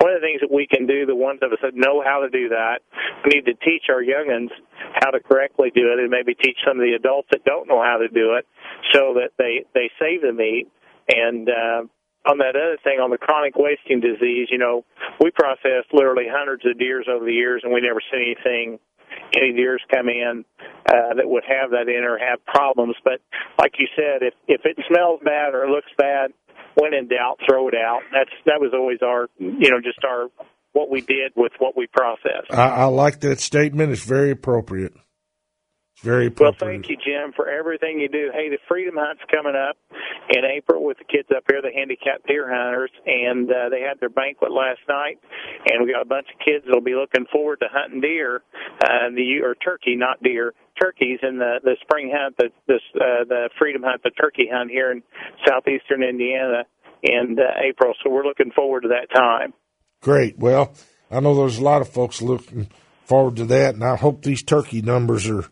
one 0.00 0.12
of 0.12 0.20
the 0.20 0.26
things 0.26 0.40
that 0.40 0.52
we 0.52 0.66
can 0.66 0.86
do, 0.86 1.06
the 1.06 1.16
ones 1.16 1.40
of 1.42 1.52
us 1.52 1.58
that 1.62 1.74
know 1.74 2.02
how 2.04 2.20
to 2.20 2.28
do 2.28 2.50
that, 2.50 2.84
we 3.24 3.37
need 3.38 3.46
to 3.46 3.54
teach 3.54 3.84
our 3.88 4.02
youngins 4.02 4.50
how 4.94 5.10
to 5.10 5.20
correctly 5.20 5.70
do 5.74 5.92
it, 5.92 5.98
and 6.00 6.10
maybe 6.10 6.34
teach 6.34 6.58
some 6.66 6.78
of 6.78 6.84
the 6.84 6.94
adults 6.94 7.28
that 7.30 7.44
don't 7.44 7.68
know 7.68 7.82
how 7.82 7.98
to 7.98 8.08
do 8.08 8.34
it, 8.34 8.46
so 8.92 9.14
that 9.14 9.30
they 9.38 9.64
they 9.74 9.90
save 9.98 10.22
the 10.22 10.32
meat 10.32 10.68
and. 11.08 11.48
Uh, 11.48 11.82
on 12.28 12.36
that 12.38 12.56
other 12.56 12.76
thing, 12.84 13.00
on 13.00 13.08
the 13.08 13.16
chronic 13.16 13.54
wasting 13.56 14.00
disease, 14.00 14.48
you 14.50 14.58
know, 14.58 14.84
we 15.18 15.30
processed 15.30 15.88
literally 15.94 16.26
hundreds 16.28 16.66
of 16.66 16.76
deers 16.76 17.06
over 17.08 17.24
the 17.24 17.32
years, 17.32 17.62
and 17.64 17.72
we 17.72 17.80
never 17.80 18.02
see 18.10 18.34
anything 18.34 18.78
any 19.36 19.52
deers 19.52 19.80
come 19.88 20.08
in 20.08 20.44
uh, 20.86 21.14
that 21.14 21.24
would 21.24 21.44
have 21.48 21.70
that 21.70 21.88
in 21.88 22.04
or 22.04 22.18
have 22.18 22.44
problems. 22.44 22.96
But 23.04 23.20
like 23.58 23.72
you 23.78 23.86
said, 23.96 24.22
if 24.22 24.34
if 24.46 24.62
it 24.64 24.76
smells 24.88 25.20
bad 25.24 25.54
or 25.54 25.70
looks 25.70 25.90
bad, 25.96 26.32
when 26.74 26.94
in 26.94 27.08
doubt, 27.08 27.38
throw 27.48 27.68
it 27.68 27.74
out. 27.74 28.00
That's 28.12 28.30
that 28.46 28.60
was 28.60 28.72
always 28.74 28.98
our 29.02 29.28
you 29.38 29.70
know 29.70 29.80
just 29.80 30.04
our 30.04 30.28
what 30.78 30.90
we 30.90 31.00
did 31.00 31.32
with 31.34 31.52
what 31.58 31.76
we 31.76 31.88
processed. 31.88 32.52
I, 32.52 32.68
I 32.68 32.84
like 32.84 33.18
that 33.20 33.40
statement. 33.40 33.90
It's 33.90 34.04
very 34.04 34.30
appropriate. 34.30 34.94
Very 36.02 36.28
appropriate. 36.28 36.62
well. 36.62 36.70
Thank 36.70 36.88
you, 36.88 36.96
Jim, 36.96 37.32
for 37.34 37.50
everything 37.50 37.98
you 37.98 38.08
do. 38.08 38.30
Hey, 38.32 38.48
the 38.48 38.58
Freedom 38.68 38.94
Hunt's 38.96 39.22
coming 39.34 39.56
up 39.56 39.76
in 40.30 40.44
April 40.44 40.84
with 40.84 40.98
the 40.98 41.04
kids 41.04 41.26
up 41.36 41.42
here, 41.50 41.60
the 41.60 41.74
handicapped 41.74 42.28
deer 42.28 42.46
hunters, 42.46 42.92
and 43.04 43.50
uh, 43.50 43.68
they 43.68 43.80
had 43.80 43.98
their 43.98 44.08
banquet 44.08 44.52
last 44.52 44.78
night, 44.88 45.18
and 45.66 45.84
we 45.84 45.90
got 45.90 46.02
a 46.02 46.08
bunch 46.08 46.28
of 46.32 46.38
kids 46.38 46.64
that'll 46.64 46.80
be 46.80 46.94
looking 46.94 47.26
forward 47.32 47.58
to 47.58 47.66
hunting 47.72 48.00
deer, 48.00 48.42
uh, 48.80 49.10
the 49.10 49.42
or 49.42 49.56
turkey, 49.56 49.96
not 49.96 50.22
deer, 50.22 50.54
turkeys 50.80 51.18
in 51.22 51.38
the 51.38 51.58
the 51.64 51.74
spring 51.82 52.14
hunt, 52.14 52.36
the 52.38 52.50
this 52.68 52.84
uh, 52.94 53.26
the 53.26 53.50
Freedom 53.58 53.82
Hunt, 53.82 54.04
the 54.04 54.14
turkey 54.14 54.46
hunt 54.46 54.70
here 54.70 54.92
in 54.92 55.02
southeastern 55.44 56.04
Indiana 56.04 56.62
in 57.02 57.36
uh, 57.40 57.58
April. 57.58 57.94
So 58.04 58.10
we're 58.10 58.24
looking 58.24 58.52
forward 58.52 58.82
to 58.82 58.88
that 58.94 59.10
time. 59.12 59.52
Great. 60.00 60.38
Well, 60.38 60.72
I 61.10 61.20
know 61.20 61.34
there's 61.34 61.58
a 61.58 61.62
lot 61.62 61.82
of 61.82 61.88
folks 61.88 62.22
looking 62.22 62.68
forward 63.04 63.36
to 63.36 63.44
that, 63.46 63.74
and 63.74 63.84
I 63.84 63.96
hope 63.96 64.22
these 64.22 64.42
turkey 64.42 64.82
numbers 64.82 65.28
are 65.28 65.46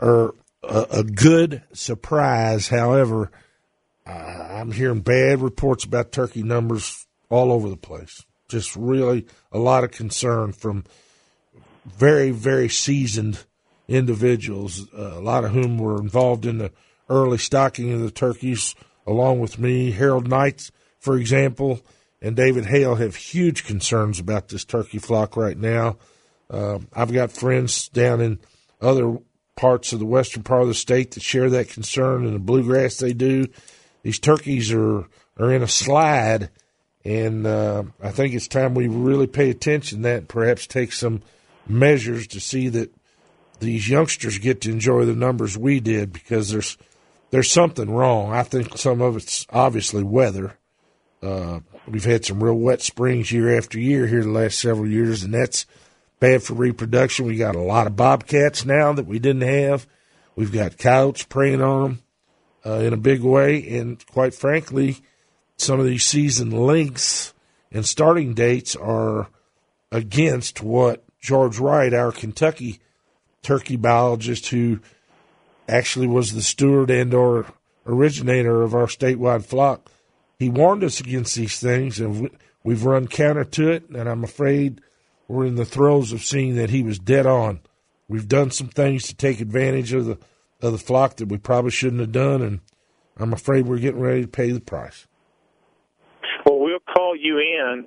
are 0.00 0.34
a, 0.62 0.86
a 0.90 1.04
good 1.04 1.62
surprise. 1.72 2.68
However, 2.68 3.30
uh, 4.06 4.10
I'm 4.10 4.72
hearing 4.72 5.00
bad 5.00 5.40
reports 5.40 5.84
about 5.84 6.12
turkey 6.12 6.42
numbers 6.42 7.06
all 7.28 7.50
over 7.50 7.68
the 7.68 7.76
place. 7.76 8.24
Just 8.48 8.76
really 8.76 9.26
a 9.50 9.58
lot 9.58 9.84
of 9.84 9.90
concern 9.90 10.52
from 10.52 10.84
very, 11.84 12.30
very 12.30 12.68
seasoned 12.68 13.44
individuals, 13.88 14.86
uh, 14.92 15.14
a 15.14 15.20
lot 15.20 15.44
of 15.44 15.52
whom 15.52 15.78
were 15.78 16.00
involved 16.00 16.46
in 16.46 16.58
the 16.58 16.72
early 17.08 17.38
stocking 17.38 17.92
of 17.92 18.00
the 18.00 18.10
turkeys, 18.10 18.74
along 19.06 19.40
with 19.40 19.58
me. 19.58 19.92
Harold 19.92 20.28
Knights, 20.28 20.70
for 20.98 21.16
example, 21.16 21.80
and 22.20 22.36
David 22.36 22.66
Hale 22.66 22.96
have 22.96 23.16
huge 23.16 23.64
concerns 23.64 24.18
about 24.18 24.48
this 24.48 24.64
turkey 24.64 24.98
flock 24.98 25.36
right 25.36 25.56
now. 25.56 25.96
Uh, 26.50 26.78
I've 26.94 27.12
got 27.12 27.32
friends 27.32 27.88
down 27.88 28.20
in 28.20 28.38
other 28.80 29.18
parts 29.56 29.92
of 29.92 29.98
the 29.98 30.06
western 30.06 30.42
part 30.42 30.62
of 30.62 30.68
the 30.68 30.74
state 30.74 31.12
that 31.12 31.22
share 31.22 31.50
that 31.50 31.68
concern, 31.68 32.24
and 32.24 32.34
the 32.34 32.40
bluegrass 32.40 32.98
they 32.98 33.12
do. 33.12 33.46
These 34.02 34.18
turkeys 34.18 34.72
are 34.72 35.06
are 35.38 35.52
in 35.52 35.62
a 35.62 35.68
slide, 35.68 36.50
and 37.04 37.46
uh, 37.46 37.84
I 38.02 38.10
think 38.10 38.34
it's 38.34 38.48
time 38.48 38.74
we 38.74 38.88
really 38.88 39.26
pay 39.26 39.50
attention 39.50 39.98
to 39.98 40.02
that 40.04 40.18
and 40.18 40.28
perhaps 40.28 40.66
take 40.66 40.92
some 40.92 41.22
measures 41.66 42.26
to 42.28 42.40
see 42.40 42.68
that 42.68 42.92
these 43.60 43.88
youngsters 43.88 44.38
get 44.38 44.60
to 44.62 44.70
enjoy 44.70 45.04
the 45.04 45.14
numbers 45.14 45.56
we 45.56 45.80
did 45.80 46.12
because 46.12 46.50
there's 46.50 46.76
there's 47.30 47.50
something 47.50 47.90
wrong. 47.90 48.32
I 48.32 48.42
think 48.42 48.78
some 48.78 49.00
of 49.00 49.16
it's 49.16 49.46
obviously 49.50 50.02
weather. 50.02 50.56
Uh, 51.22 51.60
we've 51.88 52.04
had 52.04 52.24
some 52.24 52.42
real 52.42 52.54
wet 52.54 52.82
springs 52.82 53.32
year 53.32 53.56
after 53.56 53.78
year 53.78 54.06
here 54.06 54.22
the 54.22 54.30
last 54.30 54.58
several 54.58 54.88
years, 54.88 55.22
and 55.22 55.34
that's 55.34 55.66
bad 56.20 56.42
for 56.42 56.54
reproduction. 56.54 57.26
We 57.26 57.36
got 57.36 57.56
a 57.56 57.60
lot 57.60 57.86
of 57.86 57.96
bobcats 57.96 58.64
now 58.64 58.92
that 58.92 59.06
we 59.06 59.18
didn't 59.18 59.48
have. 59.48 59.86
We've 60.34 60.52
got 60.52 60.78
coyotes 60.78 61.24
preying 61.24 61.62
on 61.62 61.82
them 61.82 62.02
uh, 62.64 62.78
in 62.80 62.92
a 62.92 62.98
big 62.98 63.22
way, 63.22 63.78
and 63.78 64.04
quite 64.06 64.34
frankly, 64.34 64.98
some 65.56 65.80
of 65.80 65.86
these 65.86 66.04
season 66.04 66.50
lengths 66.50 67.32
and 67.70 67.86
starting 67.86 68.34
dates 68.34 68.76
are 68.76 69.28
against 69.90 70.62
what 70.62 71.04
George 71.20 71.58
Wright, 71.58 71.92
our 71.94 72.12
Kentucky 72.12 72.80
turkey 73.42 73.76
biologist, 73.76 74.48
who 74.48 74.80
actually 75.68 76.06
was 76.06 76.32
the 76.32 76.42
steward 76.42 76.90
and 76.90 77.14
or 77.14 77.46
originator 77.86 78.62
of 78.62 78.74
our 78.74 78.86
statewide 78.86 79.44
flock, 79.44 79.90
he 80.38 80.48
warned 80.50 80.84
us 80.84 81.00
against 81.00 81.34
these 81.36 81.58
things, 81.58 82.00
and 82.00 82.30
we've 82.62 82.84
run 82.84 83.08
counter 83.08 83.44
to 83.44 83.70
it. 83.70 83.88
And 83.90 84.08
I'm 84.08 84.24
afraid 84.24 84.80
we're 85.28 85.46
in 85.46 85.56
the 85.56 85.64
throes 85.64 86.12
of 86.12 86.22
seeing 86.22 86.56
that 86.56 86.70
he 86.70 86.82
was 86.82 86.98
dead 86.98 87.26
on. 87.26 87.60
We've 88.08 88.28
done 88.28 88.50
some 88.50 88.68
things 88.68 89.04
to 89.08 89.14
take 89.14 89.40
advantage 89.40 89.92
of 89.92 90.06
the 90.06 90.18
of 90.62 90.72
the 90.72 90.78
flock 90.78 91.16
that 91.16 91.28
we 91.28 91.36
probably 91.36 91.70
shouldn't 91.70 92.00
have 92.00 92.12
done, 92.12 92.40
and 92.40 92.60
I'm 93.18 93.32
afraid 93.32 93.66
we're 93.66 93.78
getting 93.78 94.00
ready 94.00 94.22
to 94.22 94.28
pay 94.28 94.50
the 94.52 94.60
price. 94.60 95.06
Well, 96.46 96.60
we'll 96.60 96.78
call 96.78 97.16
you 97.16 97.38
in 97.38 97.84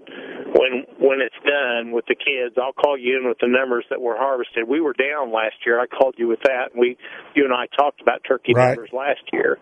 when 0.54 0.86
when 1.00 1.22
it's 1.22 1.36
done 1.46 1.92
with 1.92 2.06
the 2.08 2.16
kids. 2.16 2.56
I'll 2.62 2.74
call 2.74 2.98
you 2.98 3.18
in 3.18 3.28
with 3.28 3.38
the 3.40 3.48
numbers 3.48 3.86
that 3.90 4.02
were 4.02 4.18
harvested. 4.18 4.68
We 4.68 4.82
were 4.82 4.94
down 4.94 5.32
last 5.32 5.56
year. 5.66 5.80
I 5.80 5.88
called 5.88 6.16
you 6.18 6.28
with 6.28 6.42
that. 6.44 6.76
We, 6.78 6.98
you 7.36 7.46
and 7.46 7.54
I 7.54 7.68
talked 7.76 8.02
about 8.02 8.22
turkey 8.28 8.54
right. 8.54 8.68
numbers 8.68 8.90
last 8.92 9.22
year. 9.32 9.58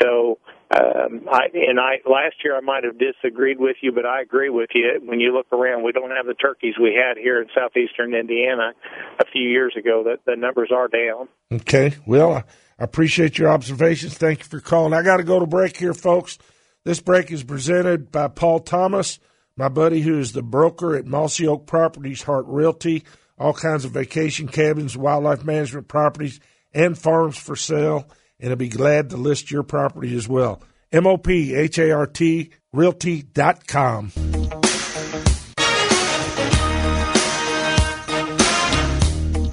So, 0.00 0.38
um, 0.70 1.28
I 1.30 1.46
and 1.52 1.80
I 1.80 1.98
last 2.08 2.36
year 2.44 2.56
I 2.56 2.60
might 2.60 2.84
have 2.84 2.96
disagreed 2.96 3.58
with 3.58 3.76
you, 3.80 3.90
but 3.90 4.06
I 4.06 4.22
agree 4.22 4.50
with 4.50 4.70
you. 4.72 5.00
When 5.04 5.18
you 5.18 5.34
look 5.34 5.52
around, 5.52 5.82
we 5.82 5.90
don't 5.90 6.10
have 6.10 6.26
the 6.26 6.34
turkeys 6.34 6.74
we 6.80 6.94
had 6.94 7.18
here 7.18 7.42
in 7.42 7.48
southeastern 7.54 8.14
Indiana 8.14 8.72
a 9.18 9.24
few 9.32 9.48
years 9.48 9.74
ago. 9.76 10.04
That 10.04 10.20
the 10.26 10.36
numbers 10.36 10.70
are 10.72 10.86
down. 10.86 11.28
Okay. 11.52 11.96
Well, 12.06 12.34
I 12.34 12.44
appreciate 12.78 13.36
your 13.36 13.50
observations. 13.50 14.16
Thank 14.16 14.40
you 14.40 14.44
for 14.44 14.60
calling. 14.60 14.94
I 14.94 15.02
got 15.02 15.16
to 15.16 15.24
go 15.24 15.40
to 15.40 15.46
break 15.46 15.76
here, 15.76 15.94
folks. 15.94 16.38
This 16.84 17.00
break 17.00 17.32
is 17.32 17.42
presented 17.42 18.12
by 18.12 18.28
Paul 18.28 18.60
Thomas, 18.60 19.18
my 19.56 19.68
buddy 19.68 20.00
who 20.00 20.18
is 20.18 20.32
the 20.32 20.42
broker 20.42 20.94
at 20.94 21.04
Mossy 21.04 21.46
Oak 21.46 21.66
Properties, 21.66 22.22
Hart 22.22 22.46
Realty, 22.46 23.04
all 23.38 23.52
kinds 23.52 23.84
of 23.84 23.90
vacation 23.90 24.46
cabins, 24.46 24.96
wildlife 24.96 25.44
management 25.44 25.88
properties, 25.88 26.38
and 26.72 26.96
farms 26.96 27.36
for 27.36 27.56
sale. 27.56 28.08
And 28.40 28.50
I'll 28.50 28.56
be 28.56 28.68
glad 28.68 29.10
to 29.10 29.16
list 29.16 29.50
your 29.50 29.62
property 29.62 30.16
as 30.16 30.28
well. 30.28 30.62
M-O-P-H-A-R-T, 30.92 32.50
realty.com. 32.72 34.12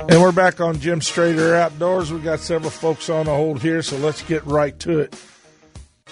And 0.10 0.22
we're 0.22 0.32
back 0.32 0.62
on 0.62 0.80
Jim 0.80 1.02
Strader 1.02 1.54
Outdoors. 1.54 2.14
We've 2.14 2.24
got 2.24 2.40
several 2.40 2.72
folks 2.72 3.10
on 3.10 3.26
the 3.26 3.36
hold 3.36 3.62
here, 3.62 3.82
so 3.82 3.98
let's 3.98 4.22
get 4.22 4.46
right 4.46 4.78
to 4.80 5.00
it. 5.00 5.22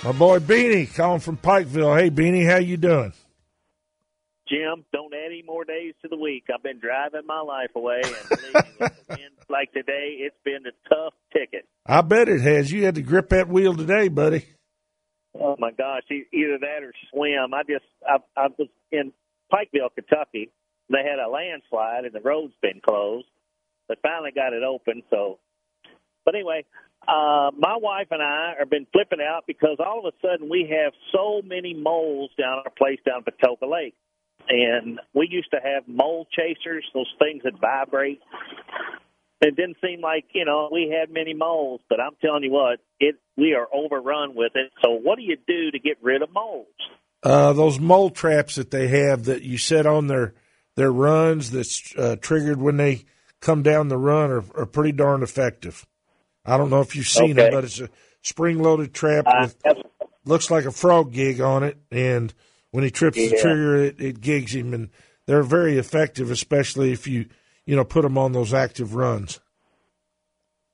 My 0.04 0.12
boy 0.12 0.40
Beanie 0.40 0.94
calling 0.94 1.22
from 1.22 1.38
Pikeville. 1.38 1.98
Hey 1.98 2.10
Beanie, 2.10 2.46
how 2.46 2.58
you 2.58 2.76
doing? 2.76 3.14
Jim, 4.48 4.86
don't 4.94 5.14
add 5.14 5.32
any 5.32 5.44
more 5.46 5.66
days 5.66 5.94
to 6.04 6.08
the 6.08 6.18
week. 6.18 6.46
I've 6.54 6.62
been 6.62 6.80
driving 6.80 7.26
my 7.26 7.42
life 7.42 7.72
away, 7.76 8.02
and 8.04 8.30
believe 8.30 8.54
me, 8.54 8.62
with 8.80 8.94
the 8.96 9.04
wind 9.10 9.36
like 9.50 9.72
today, 9.74 10.18
it's 10.20 10.36
been 10.44 10.66
a 10.68 10.90
tough 10.90 11.14
ticket. 11.34 11.68
I 11.86 12.02
bet 12.02 12.30
it 12.30 12.42
has. 12.42 12.72
You 12.72 12.86
had 12.86 12.96
to 12.96 13.02
grip 13.02 13.30
that 13.30 13.48
wheel 13.48 13.76
today, 13.76 14.08
buddy. 14.08 14.46
Oh 15.40 15.56
my 15.60 15.72
gosh, 15.72 16.04
either 16.12 16.60
that 16.62 16.84
or 16.84 16.94
swim. 17.12 17.54
I 17.54 17.64
just 17.64 17.86
I, 18.08 18.18
I 18.40 18.48
was 18.58 18.70
in 18.92 19.12
Pikeville, 19.52 19.94
Kentucky. 19.96 20.52
They 20.90 21.04
had 21.04 21.20
a 21.20 21.30
landslide, 21.30 22.06
and 22.06 22.14
the 22.14 22.22
road's 22.22 22.54
been 22.62 22.82
closed. 22.88 23.28
They 23.90 23.96
finally 24.02 24.32
got 24.34 24.54
it 24.54 24.64
open, 24.64 25.04
so. 25.10 25.40
But 26.24 26.36
anyway, 26.36 26.66
uh, 27.08 27.52
my 27.58 27.78
wife 27.78 28.08
and 28.12 28.22
I 28.22 28.54
have 28.58 28.70
been 28.70 28.88
flipping 28.92 29.20
out 29.22 29.44
because 29.46 29.78
all 29.80 30.00
of 30.00 30.14
a 30.14 30.18
sudden 30.26 30.50
we 30.50 30.72
have 30.72 30.94
so 31.12 31.42
many 31.44 31.74
moles 31.74 32.32
down 32.38 32.60
our 32.66 32.72
place 32.78 33.00
down 33.06 33.24
Patoka 33.24 33.70
Lake. 33.70 33.96
And 34.48 35.00
we 35.14 35.28
used 35.30 35.50
to 35.52 35.58
have 35.64 35.88
mole 35.88 36.28
chasers, 36.32 36.86
those 36.94 37.12
things 37.20 37.42
that 37.44 37.54
vibrate. 37.60 38.22
It 39.42 39.56
didn't 39.56 39.78
seem 39.86 40.02
like, 40.02 40.26
you 40.34 40.46
know, 40.46 40.70
we 40.72 40.96
had 40.98 41.12
many 41.14 41.34
moles, 41.34 41.82
but 41.90 42.00
I'm 42.00 42.16
telling 42.24 42.44
you 42.44 42.52
what, 42.52 42.80
it 43.00 43.16
we 43.38 43.54
are 43.54 43.68
overrun 43.74 44.34
with 44.34 44.54
it. 44.56 44.72
So 44.84 44.92
what 44.92 45.18
do 45.18 45.24
you 45.24 45.36
do 45.48 45.72
to 45.72 45.80
get 45.80 45.98
rid 46.02 46.22
of 46.22 46.32
moles? 46.32 46.68
Uh, 47.22 47.54
those 47.54 47.80
mole 47.80 48.10
traps 48.12 48.56
that 48.56 48.72
they 48.72 48.88
have 48.88 49.26
that 49.26 49.42
you 49.42 49.58
set 49.58 49.86
on 49.86 50.08
their 50.08 50.34
their 50.76 50.92
runs 50.92 51.52
that's 51.52 51.94
uh, 51.98 52.16
triggered 52.22 52.62
when 52.62 52.78
they 52.78 53.04
come 53.42 53.62
down 53.64 53.88
the 53.88 53.98
run 53.98 54.32
are, 54.32 54.44
are 54.56 54.66
pretty 54.66 54.92
darn 54.92 55.22
effective. 55.24 55.86
I 56.46 56.58
don't 56.58 56.70
know 56.70 56.82
if 56.82 56.96
you've 56.96 57.08
seen 57.08 57.38
Okay. 57.40 57.48
it, 57.48 57.52
but 57.52 57.64
it's 57.64 57.80
a 57.80 57.90
spring 58.22 58.62
loaded 58.62 58.94
trap 58.94 59.26
Uh, 59.28 59.34
with 59.42 59.60
that's- 59.64 59.84
looks 60.26 60.50
like 60.50 60.66
a 60.66 60.72
frog 60.72 61.12
gig 61.12 61.40
on 61.42 61.64
it, 61.64 61.78
and 61.92 62.34
when 62.76 62.84
he 62.84 62.92
trips 62.92 63.16
the 63.16 63.30
trigger, 63.30 63.78
it, 63.78 64.02
it 64.02 64.20
gigs 64.20 64.54
him, 64.54 64.74
and 64.74 64.90
they're 65.28 65.44
very 65.44 65.78
effective, 65.78 66.30
especially 66.30 66.92
if 66.92 67.08
you 67.08 67.26
you 67.66 67.74
know 67.74 67.86
put 67.86 68.02
them 68.02 68.18
on 68.18 68.34
those 68.34 68.54
active 68.54 68.96
runs. 68.96 69.40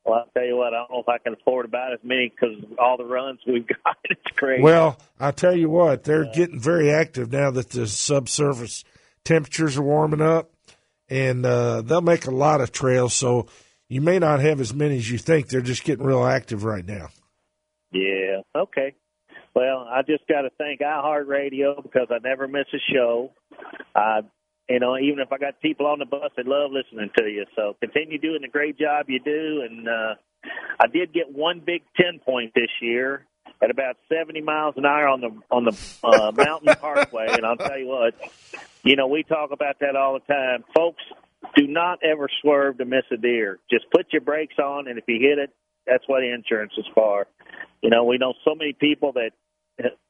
well, 0.04 0.22
I'll 0.22 0.32
tell 0.34 0.44
you 0.44 0.58
what, 0.58 0.74
I 0.74 0.78
don't 0.78 0.90
know 0.90 1.02
if 1.02 1.10
I 1.10 1.20
can 1.20 1.34
afford 1.34 1.66
about 1.66 1.94
as 1.94 2.00
many 2.04 2.30
because 2.30 2.56
all 2.80 2.98
the 2.98 3.06
runs 3.06 3.40
we've 3.46 3.68
got. 3.86 3.98
It's 4.06 4.36
crazy. 4.36 4.64
Well, 4.64 4.98
I'll 5.20 5.32
tell 5.32 5.56
you 5.56 5.70
what, 5.70 6.04
they're 6.04 6.32
getting 6.34 6.60
very 6.60 6.90
active 6.90 7.32
now 7.32 7.52
that 7.52 7.70
the 7.70 7.86
subsurface 7.86 8.84
temperatures 9.24 9.78
are 9.78 9.84
warming 9.84 10.22
up, 10.22 10.52
and 11.08 11.46
uh, 11.46 11.84
they'll 11.84 12.02
make 12.02 12.26
a 12.26 12.32
lot 12.32 12.62
of 12.62 12.72
trails. 12.72 13.14
So 13.14 13.46
you 13.90 14.02
may 14.02 14.18
not 14.18 14.40
have 14.40 14.60
as 14.60 14.74
many 14.74 14.98
as 14.98 15.12
you 15.12 15.20
think. 15.20 15.50
They're 15.50 15.62
just 15.62 15.84
getting 15.84 16.04
real 16.04 16.26
active 16.26 16.64
right 16.64 16.84
now. 16.84 17.10
Yeah. 17.92 18.42
Okay. 18.56 18.96
Well, 19.54 19.88
I 19.90 20.02
just 20.02 20.28
got 20.28 20.42
to 20.44 20.50
thank 20.58 20.80
iHeartRadio 20.80 21.84
because 21.84 22.08
I 22.10 22.20
never 22.24 22.48
miss 22.48 22.68
a 22.74 22.94
show. 22.94 23.32
I, 23.96 24.22
you 24.70 24.80
know, 24.80 24.98
even 24.98 25.20
if 25.20 25.32
I 25.32 25.38
got 25.38 25.62
people 25.62 25.88
on 25.88 26.00
the 26.00 26.06
bus 26.06 26.32
that 26.38 26.48
love 26.48 26.72
listening 26.72 27.10
to 27.18 27.26
you. 27.26 27.46
So 27.56 27.76
continue 27.82 28.18
doing 28.18 28.42
the 28.42 28.48
great 28.48 28.78
job 28.78 29.10
you 29.10 29.20
do. 29.20 29.68
And 29.70 29.88
uh, 29.88 30.16
I 30.80 30.88
did 30.88 31.14
get 31.14 31.34
one 31.34 31.62
big 31.66 31.82
ten 31.98 32.20
point 32.20 32.54
this 32.56 32.70
year 32.82 33.26
at 33.62 33.70
about 33.70 33.98
seventy 34.08 34.42
miles 34.42 34.76
an 34.78 34.86
hour 34.86 35.08
on 35.10 35.20
the 35.20 35.32
on 35.52 35.66
the 35.66 35.78
uh, 36.04 36.32
Mountain 36.36 36.76
Parkway. 36.76 37.28
And 37.32 37.46
I'll 37.46 37.58
tell 37.58 37.78
you 37.78 37.88
what, 37.88 38.14
you 38.84 38.96
know, 38.96 39.08
we 39.08 39.24
talk 39.24 39.52
about 39.52 39.80
that 39.82 39.98
all 39.98 40.14
the 40.14 40.34
time, 40.34 40.64
folks. 40.74 41.04
Do 41.56 41.68
not 41.68 42.00
ever 42.04 42.30
swerve 42.42 42.78
to 42.78 42.86
miss 42.86 43.04
a 43.12 43.18
deer. 43.18 43.60
Just 43.70 43.86
put 43.92 44.14
your 44.14 44.22
brakes 44.22 44.56
on, 44.58 44.88
and 44.88 44.98
if 44.98 45.04
you 45.08 45.18
hit 45.20 45.40
it, 45.40 45.50
that's 45.86 46.04
what 46.08 46.24
insurance 46.24 46.72
is 46.78 46.86
for. 46.94 47.28
You 47.82 47.90
know, 47.90 48.04
we 48.04 48.18
know 48.18 48.34
so 48.46 48.56
many 48.56 48.74
people 48.74 49.14
that 49.14 49.32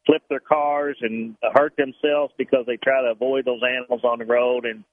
flip 0.06 0.22
their 0.30 0.40
cars 0.40 0.98
and 1.02 1.36
hurt 1.54 1.74
themselves 1.78 2.34
because 2.38 2.66
they 2.68 2.78
try 2.78 3.02
to 3.02 3.12
avoid 3.12 3.46
those 3.46 3.62
animals 3.64 4.02
on 4.04 4.20
the 4.20 4.26
road, 4.26 4.66
and 4.66 4.84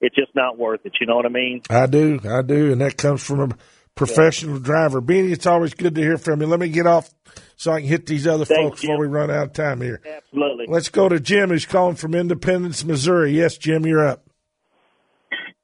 it's 0.00 0.16
just 0.16 0.34
not 0.34 0.58
worth 0.58 0.80
it. 0.84 0.94
You 1.00 1.06
know 1.06 1.16
what 1.16 1.26
I 1.26 1.30
mean? 1.30 1.62
I 1.70 1.86
do, 1.86 2.18
I 2.28 2.42
do, 2.42 2.72
and 2.72 2.80
that 2.80 2.96
comes 2.96 3.22
from 3.22 3.40
a 3.40 3.56
professional 3.94 4.58
driver. 4.58 5.00
Beanie, 5.00 5.32
it's 5.32 5.46
always 5.46 5.74
good 5.74 5.94
to 5.94 6.00
hear 6.00 6.18
from 6.18 6.40
you. 6.40 6.46
Let 6.46 6.60
me 6.60 6.68
get 6.68 6.86
off 6.86 7.10
so 7.56 7.72
I 7.72 7.80
can 7.80 7.88
hit 7.88 8.06
these 8.06 8.26
other 8.26 8.44
Thank 8.44 8.70
folks 8.70 8.80
before 8.80 8.98
we 8.98 9.06
run 9.06 9.30
out 9.30 9.46
of 9.46 9.52
time 9.52 9.80
here. 9.80 10.00
Absolutely. 10.04 10.66
Let's 10.68 10.88
go 10.88 11.08
to 11.08 11.20
Jim, 11.20 11.50
who's 11.50 11.64
calling 11.64 11.96
from 11.96 12.14
Independence, 12.14 12.84
Missouri. 12.84 13.32
Yes, 13.32 13.56
Jim, 13.56 13.86
you're 13.86 14.06
up. 14.06 14.26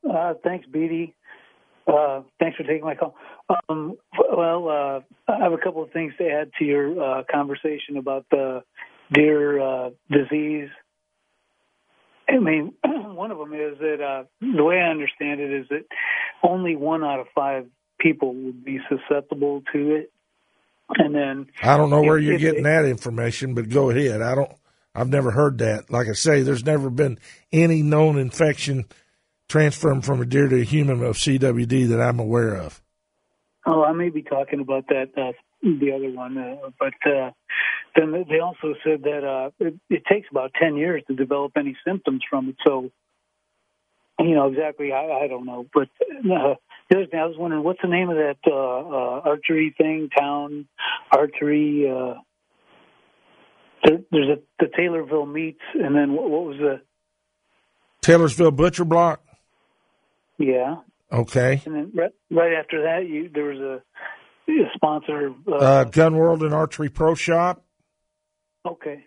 Uh, 0.08 0.34
thanks, 0.44 0.66
Beatty. 0.66 1.14
Uh, 1.86 2.22
thanks 2.38 2.56
for 2.56 2.62
taking 2.62 2.84
my 2.84 2.94
call. 2.94 3.14
Um, 3.68 3.96
well, 4.34 4.68
uh, 4.68 5.32
I 5.32 5.42
have 5.42 5.52
a 5.52 5.58
couple 5.58 5.82
of 5.82 5.90
things 5.92 6.12
to 6.18 6.28
add 6.28 6.50
to 6.58 6.64
your 6.64 7.02
uh, 7.02 7.22
conversation 7.30 7.96
about 7.98 8.26
the 8.30 8.62
deer 9.12 9.60
uh, 9.60 9.90
disease. 10.10 10.68
I 12.28 12.38
mean, 12.38 12.72
one 12.84 13.30
of 13.30 13.38
them 13.38 13.52
is 13.52 13.78
that 13.78 14.00
uh, 14.00 14.24
the 14.40 14.64
way 14.64 14.76
I 14.78 14.90
understand 14.90 15.40
it 15.40 15.52
is 15.52 15.66
that 15.70 15.84
only 16.42 16.76
one 16.76 17.04
out 17.04 17.20
of 17.20 17.26
five 17.34 17.66
people 18.00 18.34
would 18.34 18.64
be 18.64 18.78
susceptible 18.88 19.62
to 19.72 19.94
it. 19.96 20.12
And 20.98 21.14
then 21.14 21.46
I 21.62 21.76
don't 21.76 21.90
know 21.90 22.02
where 22.02 22.18
you're 22.18 22.38
getting 22.38 22.64
that 22.64 22.84
information, 22.84 23.54
but 23.54 23.68
go 23.68 23.90
ahead. 23.90 24.20
I 24.20 24.34
don't. 24.34 24.52
I've 24.94 25.08
never 25.08 25.30
heard 25.30 25.58
that. 25.58 25.90
Like 25.90 26.08
I 26.08 26.12
say, 26.12 26.42
there's 26.42 26.66
never 26.66 26.90
been 26.90 27.18
any 27.50 27.82
known 27.82 28.18
infection 28.18 28.84
transferring 29.48 30.02
from 30.02 30.20
a 30.20 30.26
deer 30.26 30.48
to 30.48 30.60
a 30.60 30.64
human 30.64 31.02
of 31.02 31.16
CWD 31.16 31.88
that 31.88 32.00
I'm 32.00 32.18
aware 32.18 32.56
of. 32.56 32.81
Oh, 33.64 33.84
I 33.84 33.92
may 33.92 34.08
be 34.08 34.22
talking 34.22 34.60
about 34.60 34.88
that 34.88 35.10
uh, 35.16 35.32
the 35.62 35.92
other 35.92 36.10
one, 36.10 36.36
uh, 36.36 36.70
but 36.78 36.94
uh, 37.06 37.30
then 37.94 38.12
they 38.28 38.40
also 38.40 38.74
said 38.84 39.02
that 39.02 39.24
uh, 39.24 39.50
it, 39.64 39.74
it 39.88 40.02
takes 40.10 40.26
about 40.30 40.50
ten 40.60 40.76
years 40.76 41.02
to 41.06 41.14
develop 41.14 41.52
any 41.56 41.76
symptoms 41.86 42.22
from 42.28 42.48
it. 42.48 42.56
So, 42.66 42.90
you 44.18 44.34
know, 44.34 44.48
exactly, 44.48 44.92
I, 44.92 45.24
I 45.24 45.28
don't 45.28 45.46
know. 45.46 45.66
But 45.72 45.88
uh, 46.10 46.54
the 46.90 46.96
other 46.96 47.06
thing, 47.06 47.20
I 47.20 47.26
was 47.26 47.36
wondering, 47.38 47.62
what's 47.62 47.80
the 47.82 47.88
name 47.88 48.10
of 48.10 48.16
that 48.16 48.38
uh, 48.46 48.52
uh, 48.52 49.20
archery 49.30 49.74
thing? 49.78 50.08
Town 50.18 50.66
archery. 51.12 51.88
Uh, 51.88 52.14
there, 53.84 53.98
there's 54.10 54.28
a 54.28 54.42
the 54.58 54.70
Taylorville 54.76 55.32
meets, 55.32 55.62
and 55.74 55.94
then 55.94 56.14
what, 56.14 56.28
what 56.28 56.44
was 56.46 56.56
the? 56.58 56.80
Taylorsville 58.00 58.50
Butcher 58.50 58.84
Block. 58.84 59.22
Yeah, 60.38 60.78
Okay. 61.12 61.60
and 61.66 61.74
then 61.74 61.92
right, 61.94 62.10
right 62.30 62.52
after 62.54 62.82
that, 62.84 63.06
you 63.08 63.28
there 63.32 63.44
was 63.44 63.58
a, 63.58 63.82
a 64.50 64.70
sponsor. 64.74 65.34
Uh, 65.46 65.54
Uh, 65.56 65.84
Gun 65.84 66.16
World 66.16 66.42
and 66.42 66.54
Archery 66.54 66.88
Pro 66.88 67.14
Shop. 67.14 67.64
okay. 68.66 69.04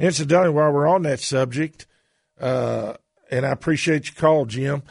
Incidentally, 0.00 0.50
while 0.50 0.70
we're 0.72 0.86
on 0.86 1.02
that 1.02 1.18
subject, 1.18 1.86
uh, 2.40 2.94
and 3.30 3.44
I 3.44 3.50
appreciate 3.50 4.06
your 4.08 4.14
call, 4.14 4.44
Jim, 4.46 4.82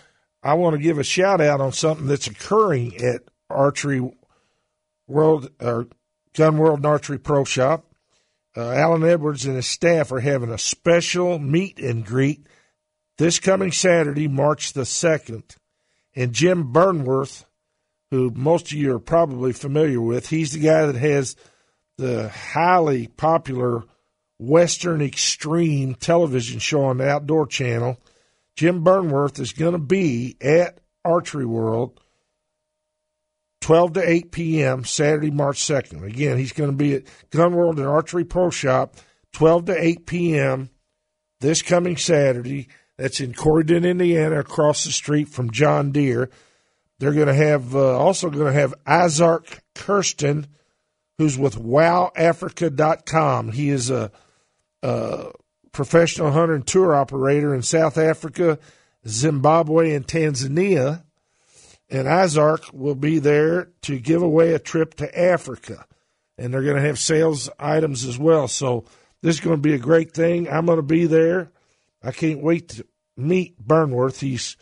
I 0.44 0.56
want 0.56 0.76
to 0.76 0.82
give 0.82 0.98
a 1.00 1.04
shout 1.04 1.40
out 1.40 1.62
on 1.62 1.72
something 1.72 2.08
that's 2.08 2.28
occurring 2.28 2.98
at 2.98 3.22
Archery 3.50 4.02
World 5.08 5.50
or 5.62 5.88
Gun 6.34 6.58
World 6.58 6.80
and 6.80 6.86
Archery 6.86 7.20
Pro 7.20 7.46
Shop. 7.46 7.86
Uh, 8.56 8.72
Alan 8.72 9.04
Edwards 9.04 9.46
and 9.46 9.56
his 9.56 9.68
staff 9.68 10.12
are 10.12 10.20
having 10.20 10.50
a 10.52 10.58
special 10.58 11.38
meet 11.40 11.80
and 11.80 12.04
greet 12.06 12.46
this 13.18 13.40
coming 13.40 13.72
Saturday, 13.72 14.28
March 14.28 14.74
the 14.74 14.82
2nd. 14.82 15.56
And 16.18 16.34
Jim 16.34 16.74
Burnworth, 16.74 17.46
who 18.10 18.32
most 18.32 18.72
of 18.72 18.74
you 18.74 18.92
are 18.96 19.00
probably 19.00 19.54
familiar 19.54 20.02
with, 20.02 20.28
he's 20.30 20.52
the 20.52 20.60
guy 20.60 20.88
that 20.88 20.96
has 20.96 21.36
the 22.00 22.30
highly 22.30 23.06
popular 23.06 23.84
Western 24.40 25.04
Extreme 25.04 25.94
television 25.96 26.58
show 26.58 26.86
on 26.86 26.98
the 26.98 27.08
Outdoor 27.08 27.46
Channel. 27.46 28.00
Jim 28.56 28.84
Burnworth 28.84 29.40
is 29.40 29.54
going 29.54 29.74
to 29.74 29.78
be 29.78 30.36
at 30.42 30.80
Archery 31.06 31.46
World 31.46 32.00
12 33.62 33.94
to 33.94 34.10
8 34.10 34.32
p.m. 34.32 34.86
Saturday, 34.86 35.30
March 35.30 35.60
2nd. 35.60 36.04
Again, 36.04 36.40
he's 36.40 36.54
going 36.54 36.72
to 36.72 36.76
be 36.76 36.96
at 36.96 37.04
Gun 37.30 37.54
World 37.54 37.78
and 37.78 37.88
Archery 37.88 38.24
Pro 38.24 38.50
Shop 38.50 38.96
12 39.34 39.66
to 39.66 39.84
8 39.84 40.06
p.m. 40.08 40.72
this 41.42 41.62
coming 41.62 41.96
Saturday. 41.96 42.70
That's 42.98 43.20
in 43.20 43.34
Corydon, 43.34 43.88
Indiana, 43.88 44.40
across 44.40 44.84
the 44.84 44.92
street 44.92 45.30
from 45.30 45.52
John 45.52 45.92
Deere. 45.92 46.30
They're 47.00 47.14
going 47.14 47.28
to 47.28 47.34
have 47.34 47.76
uh, 47.76 47.98
also 47.98 48.30
going 48.30 48.52
to 48.52 48.60
have 48.60 48.74
Isaac 48.86 49.62
Kirsten, 49.76 50.48
who's 51.18 51.38
with 51.38 51.56
WowAfrica.com. 51.56 53.52
He 53.52 53.70
is 53.70 53.92
a, 53.92 54.12
a 54.82 55.28
professional 55.72 56.32
hunter 56.32 56.56
and 56.56 56.66
tour 56.66 56.96
operator 56.96 57.54
in 57.54 57.62
South 57.62 58.00
Africa, 58.00 58.58
Zimbabwe, 59.08 59.94
and 59.94 60.08
Tanzania. 60.08 61.04
And 61.90 62.08
Isaac 62.08 62.62
will 62.74 62.96
be 62.96 63.20
there 63.20 63.70
to 63.84 64.00
give 64.00 64.24
away 64.24 64.54
a 64.54 64.60
trip 64.60 64.96
to 64.96 65.20
Africa. 65.20 65.86
And 66.38 66.52
they're 66.52 66.64
going 66.64 66.76
to 66.76 66.82
have 66.82 67.00
sales 67.00 67.50
items 67.60 68.06
as 68.06 68.18
well. 68.18 68.48
So 68.48 68.86
this 69.22 69.36
is 69.36 69.42
going 69.42 69.56
to 69.56 69.62
be 69.62 69.76
a 69.76 69.80
great 69.80 70.12
thing. 70.12 70.50
I'm 70.50 70.66
going 70.66 70.78
to 70.78 70.84
be 70.84 71.06
there. 71.06 71.52
I 72.04 72.12
can't 72.12 72.42
wait 72.42 72.70
to 72.70 72.86
meet 73.16 73.66
Burnworth. 73.66 74.20
He's 74.20 74.56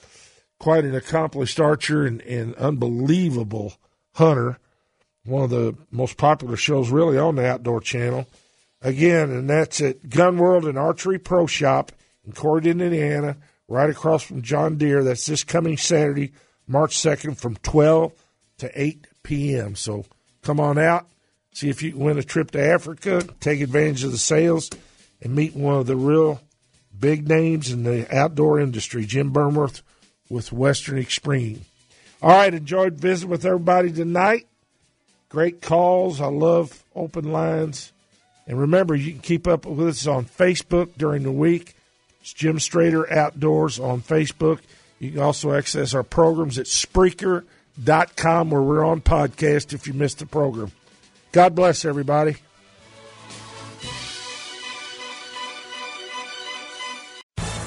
quite 0.59 0.85
an 0.85 0.95
accomplished 0.95 1.59
archer 1.59 2.05
and, 2.05 2.21
and 2.21 2.55
unbelievable 2.55 3.73
hunter. 4.13 4.57
One 5.25 5.43
of 5.43 5.49
the 5.49 5.75
most 5.91 6.17
popular 6.17 6.55
shows, 6.55 6.89
really, 6.89 7.17
on 7.17 7.35
the 7.35 7.45
Outdoor 7.45 7.81
Channel. 7.81 8.27
Again, 8.81 9.31
and 9.31 9.49
that's 9.49 9.81
at 9.81 10.09
Gun 10.09 10.37
World 10.37 10.65
and 10.65 10.77
Archery 10.77 11.17
Pro 11.17 11.47
Shop 11.47 11.91
in 12.25 12.33
Corydon, 12.33 12.81
Indiana, 12.81 13.37
right 13.67 13.89
across 13.89 14.23
from 14.23 14.41
John 14.41 14.77
Deere. 14.77 15.03
That's 15.03 15.25
this 15.25 15.43
coming 15.43 15.77
Saturday, 15.77 16.33
March 16.67 16.95
2nd, 16.97 17.37
from 17.37 17.55
12 17.57 18.13
to 18.59 18.71
8 18.81 19.07
p.m. 19.23 19.75
So 19.75 20.05
come 20.43 20.59
on 20.59 20.77
out, 20.77 21.07
see 21.51 21.69
if 21.69 21.81
you 21.81 21.91
can 21.91 22.01
win 22.01 22.19
a 22.19 22.23
trip 22.23 22.51
to 22.51 22.63
Africa, 22.63 23.27
take 23.39 23.61
advantage 23.61 24.03
of 24.03 24.11
the 24.11 24.17
sales, 24.19 24.69
and 25.21 25.33
meet 25.33 25.55
one 25.55 25.75
of 25.77 25.87
the 25.87 25.95
real 25.95 26.39
big 26.99 27.27
names 27.27 27.71
in 27.71 27.83
the 27.83 28.13
outdoor 28.15 28.59
industry, 28.59 29.05
Jim 29.05 29.31
Burnworth 29.31 29.81
with 30.29 30.51
Western 30.51 30.97
Extreme. 30.97 31.65
All 32.21 32.29
right, 32.29 32.53
enjoyed 32.53 32.95
visiting 32.95 33.29
with 33.29 33.45
everybody 33.45 33.91
tonight. 33.91 34.47
Great 35.29 35.61
calls. 35.61 36.21
I 36.21 36.27
love 36.27 36.83
open 36.95 37.31
lines. 37.31 37.91
And 38.47 38.59
remember, 38.59 38.95
you 38.95 39.11
can 39.11 39.21
keep 39.21 39.47
up 39.47 39.65
with 39.65 39.87
us 39.87 40.07
on 40.07 40.25
Facebook 40.25 40.97
during 40.97 41.23
the 41.23 41.31
week. 41.31 41.75
It's 42.21 42.33
Jim 42.33 42.57
Strader 42.57 43.11
Outdoors 43.11 43.79
on 43.79 44.01
Facebook. 44.01 44.59
You 44.99 45.11
can 45.11 45.21
also 45.21 45.53
access 45.53 45.93
our 45.93 46.03
programs 46.03 46.57
at 46.57 46.65
Spreaker.com 46.65 48.49
where 48.49 48.61
we're 48.61 48.85
on 48.85 49.01
podcast 49.01 49.73
if 49.73 49.87
you 49.87 49.93
missed 49.93 50.19
the 50.19 50.25
program. 50.25 50.71
God 51.31 51.53
bless 51.53 51.85
everybody. 51.85 52.37